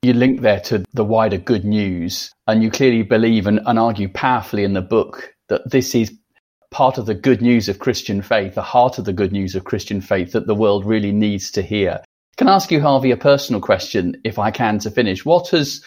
You 0.00 0.14
link 0.14 0.40
there 0.40 0.60
to 0.60 0.82
the 0.94 1.04
wider 1.04 1.36
good 1.36 1.66
news, 1.66 2.32
and 2.46 2.62
you 2.62 2.70
clearly 2.70 3.02
believe 3.02 3.46
and, 3.46 3.60
and 3.66 3.78
argue 3.78 4.08
powerfully 4.08 4.64
in 4.64 4.72
the 4.72 4.80
book 4.80 5.34
that 5.48 5.70
this 5.70 5.94
is 5.94 6.10
part 6.72 6.98
of 6.98 7.06
the 7.06 7.14
good 7.14 7.40
news 7.40 7.68
of 7.68 7.78
Christian 7.78 8.22
faith, 8.22 8.54
the 8.54 8.62
heart 8.62 8.98
of 8.98 9.04
the 9.04 9.12
good 9.12 9.30
news 9.30 9.54
of 9.54 9.64
Christian 9.64 10.00
faith 10.00 10.32
that 10.32 10.46
the 10.46 10.54
world 10.54 10.84
really 10.84 11.12
needs 11.12 11.50
to 11.52 11.62
hear. 11.62 12.02
Can 12.36 12.48
I 12.48 12.54
ask 12.54 12.70
you, 12.72 12.80
Harvey, 12.80 13.10
a 13.10 13.16
personal 13.16 13.60
question, 13.60 14.20
if 14.24 14.38
I 14.38 14.50
can, 14.50 14.78
to 14.80 14.90
finish? 14.90 15.24
What 15.24 15.48
has 15.50 15.84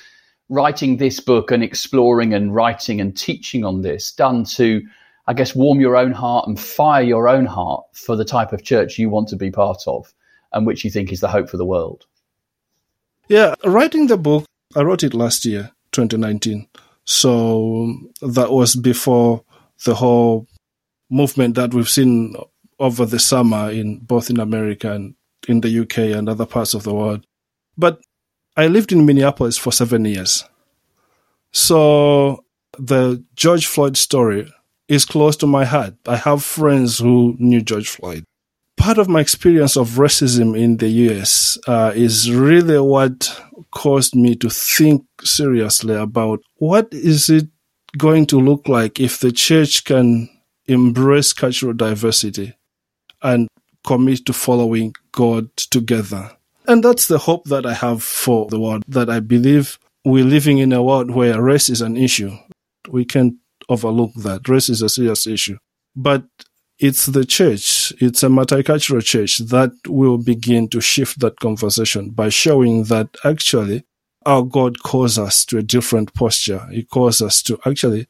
writing 0.48 0.98
this 0.98 1.20
book 1.20 1.52
and 1.52 1.64
exploring 1.64 2.34
and 2.34 2.54
writing 2.54 3.02
and 3.02 3.18
teaching 3.18 3.66
on 3.66 3.82
this 3.82 4.12
done 4.12 4.46
to, 4.46 4.82
I 5.28 5.34
guess, 5.34 5.56
warm 5.56 5.82
your 5.82 5.98
own 5.98 6.12
heart 6.12 6.48
and 6.48 6.60
fire 6.60 7.04
your 7.04 7.28
own 7.28 7.48
heart 7.48 7.84
for 7.94 8.16
the 8.16 8.26
type 8.26 8.54
of 8.54 8.64
church 8.64 9.00
you 9.00 9.10
want 9.10 9.28
to 9.30 9.36
be 9.36 9.52
part 9.52 9.82
of 9.88 10.14
and 10.54 10.66
which 10.66 10.86
you 10.86 10.92
think 10.92 11.12
is 11.12 11.20
the 11.20 11.28
hope 11.28 11.50
for 11.50 11.58
the 11.58 11.66
world? 11.66 12.06
Yeah, 13.28 13.56
writing 13.64 14.08
the 14.08 14.18
book, 14.18 14.46
I 14.76 14.84
wrote 14.84 15.04
it 15.04 15.16
last 15.16 15.46
year, 15.46 15.72
2019. 15.94 16.68
So 17.06 17.84
um, 17.84 18.10
that 18.22 18.52
was 18.52 18.76
before 18.76 19.44
the 19.84 19.96
whole 19.96 20.48
movement 21.10 21.56
that 21.56 21.74
we've 21.74 21.90
seen 21.90 22.36
over 22.80 23.06
the 23.06 23.20
summer 23.20 23.70
in 23.70 24.00
both 24.00 24.30
in 24.30 24.40
America 24.40 24.92
and 24.92 25.16
in 25.48 25.62
the 25.62 25.80
UK 25.82 26.18
and 26.18 26.28
other 26.28 26.46
parts 26.46 26.74
of 26.74 26.84
the 26.84 26.94
world. 26.94 27.26
But 27.78 28.02
I 28.58 28.68
lived 28.68 28.92
in 28.92 29.06
Minneapolis 29.06 29.58
for 29.58 29.72
seven 29.72 30.06
years. 30.06 30.46
So 31.52 32.44
the 32.78 33.24
George 33.36 33.66
Floyd 33.66 33.98
story 33.98 34.52
is 34.88 35.06
close 35.06 35.36
to 35.38 35.48
my 35.48 35.66
heart. 35.66 35.96
I 36.08 36.18
have 36.18 36.44
friends 36.44 37.00
who 37.00 37.36
knew 37.40 37.62
George 37.62 37.90
Floyd. 37.90 38.24
Part 38.78 38.98
of 38.98 39.08
my 39.08 39.22
experience 39.22 39.78
of 39.78 39.92
racism 39.92 40.58
in 40.58 40.78
the 40.78 40.90
US 40.90 41.58
uh, 41.68 41.94
is 41.96 42.32
really 42.32 42.80
what 42.80 43.42
caused 43.72 44.16
me 44.16 44.36
to 44.36 44.50
think 44.50 45.06
seriously 45.24 45.96
about 45.96 46.42
what 46.56 46.88
is 46.92 47.30
it 47.30 47.48
going 47.98 48.26
to 48.28 48.40
look 48.40 48.68
like 48.68 49.00
if 49.00 49.20
the 49.20 49.32
church 49.32 49.86
can 49.86 50.30
embrace 50.68 51.34
cultural 51.34 51.74
diversity 51.74 52.54
and 53.22 53.48
commit 53.86 54.26
to 54.26 54.34
following 54.34 54.94
God 55.12 55.56
together. 55.58 56.32
And 56.68 56.84
that's 56.84 57.08
the 57.08 57.20
hope 57.20 57.46
that 57.46 57.66
I 57.66 57.74
have 57.74 58.04
for 58.04 58.48
the 58.48 58.60
world, 58.60 58.84
that 58.88 59.10
I 59.10 59.20
believe 59.20 59.78
we're 60.04 60.26
living 60.26 60.58
in 60.58 60.74
a 60.74 60.84
world 60.84 61.12
where 61.12 61.42
race 61.42 61.70
is 61.70 61.82
an 61.82 61.98
issue. 61.98 62.32
We 62.90 63.06
can't 63.06 63.36
overlook 63.70 64.12
that. 64.18 64.48
Race 64.48 64.70
is 64.70 64.82
a 64.82 64.90
serious 64.90 65.28
issue. 65.28 65.58
But 65.96 66.26
it's 66.78 67.06
the 67.06 67.26
church, 67.26 67.94
it's 68.02 68.22
a 68.22 68.28
multicultural 68.28 69.04
church 69.04 69.38
that 69.38 69.72
will 69.88 70.18
begin 70.18 70.68
to 70.70 70.82
shift 70.82 71.20
that 71.22 71.40
conversation 71.40 72.10
by 72.10 72.30
showing 72.30 72.86
that 72.86 73.16
actually 73.24 73.86
our 74.26 74.44
God 74.44 74.82
calls 74.84 75.18
us 75.18 75.46
to 75.46 75.58
a 75.60 75.64
different 75.64 76.14
posture. 76.14 76.68
He 76.72 76.84
calls 76.84 77.22
us 77.22 77.42
to 77.44 77.60
actually 77.66 78.08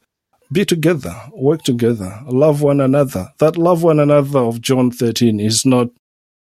be 0.50 0.64
together, 0.64 1.14
work 1.32 1.62
together, 1.62 2.20
love 2.26 2.62
one 2.62 2.80
another. 2.80 3.32
That 3.38 3.56
love 3.56 3.82
one 3.82 4.00
another 4.00 4.40
of 4.40 4.60
John 4.60 4.90
13 4.90 5.40
is 5.40 5.66
not, 5.66 5.88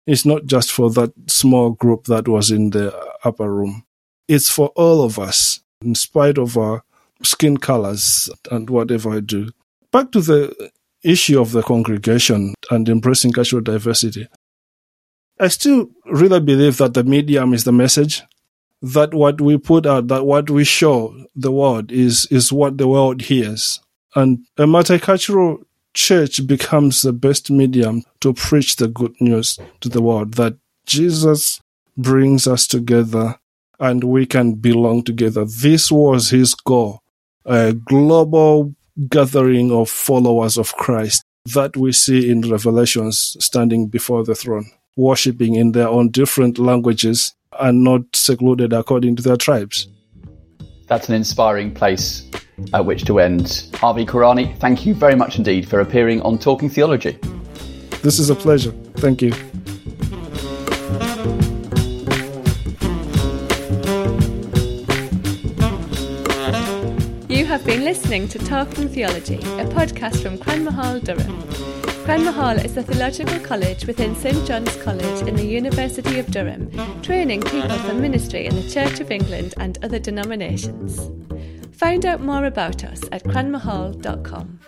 is 0.07 0.25
not 0.25 0.47
just 0.47 0.73
for 0.73 0.91
that 0.91 1.13
small 1.27 1.71
group 1.71 2.05
that 2.05 2.29
was 2.29 2.51
in 2.51 2.71
the 2.71 2.95
upper 3.25 3.53
room. 3.53 3.85
It's 4.29 4.51
for 4.51 4.69
all 4.69 5.03
of 5.03 5.19
us, 5.19 5.61
in 5.83 5.95
spite 5.95 6.39
of 6.39 6.57
our 6.57 6.83
skin 7.23 7.57
colors 7.57 8.29
and 8.51 8.69
whatever 8.69 9.13
I 9.13 9.21
do. 9.21 9.51
Back 9.91 10.13
to 10.13 10.21
the 10.21 10.71
issue 11.03 11.41
of 11.41 11.53
the 11.53 11.63
congregation 11.63 12.55
and 12.71 12.89
embracing 12.89 13.33
cultural 13.33 13.63
diversity. 13.63 14.27
I 15.39 15.49
still 15.49 15.91
really 16.07 16.41
believe 16.41 16.79
that 16.79 16.95
the 16.95 17.05
medium 17.05 17.55
is 17.55 17.65
the 17.65 17.73
message, 17.73 18.23
that 18.83 19.13
what 19.13 19.41
we 19.41 19.59
put 19.59 19.87
out, 19.87 20.09
that 20.09 20.25
what 20.25 20.49
we 20.49 20.65
show 20.65 21.15
the 21.35 21.51
world 21.51 21.91
is, 21.91 22.27
is 22.31 22.53
what 22.53 22.79
the 22.79 22.89
world 22.89 23.23
hears. 23.23 23.81
And 24.15 24.45
a 24.57 24.63
multicultural 24.63 25.65
church 25.95 26.47
becomes 26.47 27.03
the 27.03 27.13
best 27.13 27.51
medium 27.51 28.03
to 28.21 28.33
preach 28.33 28.77
the 28.77 28.89
good 28.89 29.15
news 29.21 29.59
to 29.81 29.89
the 29.89 30.03
world 30.03 30.35
that 30.35 30.57
Jesus 30.87 31.61
brings 31.97 32.47
us 32.47 32.67
together 32.67 33.39
and 33.81 34.05
we 34.05 34.27
can 34.27 34.55
belong 34.55 35.03
together. 35.03 35.45
This 35.45 35.91
was 35.91 36.31
his 36.31 36.55
goal, 36.55 37.01
a 37.45 37.73
global 37.73 38.75
gathering 39.09 39.73
of 39.73 39.89
followers 39.89 40.57
of 40.57 40.75
Christ 40.77 41.25
that 41.53 41.77
we 41.77 41.93
see 41.93 42.31
in 42.31 42.41
Revelations 42.43 43.37
standing 43.41 43.89
before 43.89 44.25
the 44.25 44.35
throne, 44.35 44.71
worshipping 44.97 45.55
in 45.55 45.73
their 45.73 45.89
own 45.89 46.11
different 46.11 46.59
languages 46.59 47.35
and 47.61 47.85
not 47.85 48.03
secluded 48.15 48.73
according 48.73 49.17
to 49.17 49.23
their 49.23 49.37
tribes. 49.37 49.89
That's 50.87 51.09
an 51.09 51.15
inspiring 51.15 51.73
place 51.73 52.29
at 52.73 52.85
which 52.85 53.05
to 53.07 53.19
end. 53.21 53.69
Harvey 53.75 54.07
Kwiyani, 54.07 54.57
thank 54.59 54.87
you 54.87 54.95
very 54.95 55.15
much 55.15 55.39
indeed 55.39 55.69
for 55.69 55.81
appearing 55.81 56.23
on 56.23 56.39
Talking 56.39 56.69
Theology. 56.69 57.19
This 58.03 58.19
is 58.19 58.31
a 58.31 58.35
pleasure. 58.35 58.73
Thank 58.97 59.23
you. 59.23 59.33
You 67.29 67.47
have 67.47 67.65
been 67.65 67.85
listening 67.85 68.29
to 68.29 68.39
Talking 68.39 68.89
Theology, 68.89 69.37
a 69.37 69.65
podcast 69.67 70.23
from 70.23 70.39
Cranmer 70.39 70.71
Hall, 70.71 71.01
Durham. 71.01 71.43
Cranmer 72.05 72.33
Hall 72.33 72.57
is 72.57 72.77
a 72.77 72.83
theological 72.83 73.41
college 73.41 73.87
within 73.87 74.15
St 74.15 74.47
John's 74.47 74.77
College 74.83 75.27
in 75.27 75.35
the 75.35 75.47
University 75.47 76.19
of 76.19 76.27
Durham, 76.31 76.71
training 77.01 77.41
people 77.43 77.79
for 77.79 77.95
ministry 77.95 78.47
in 78.47 78.55
the 78.55 78.69
Church 78.69 79.01
of 79.01 79.11
England 79.11 79.55
and 79.57 79.83
other 79.83 79.99
denominations. 79.99 81.11
Find 81.75 82.07
out 82.07 82.21
more 82.21 82.47
about 82.47 82.85
us 82.85 83.03
at 83.13 83.25
cranmerhall.com. 83.25 84.61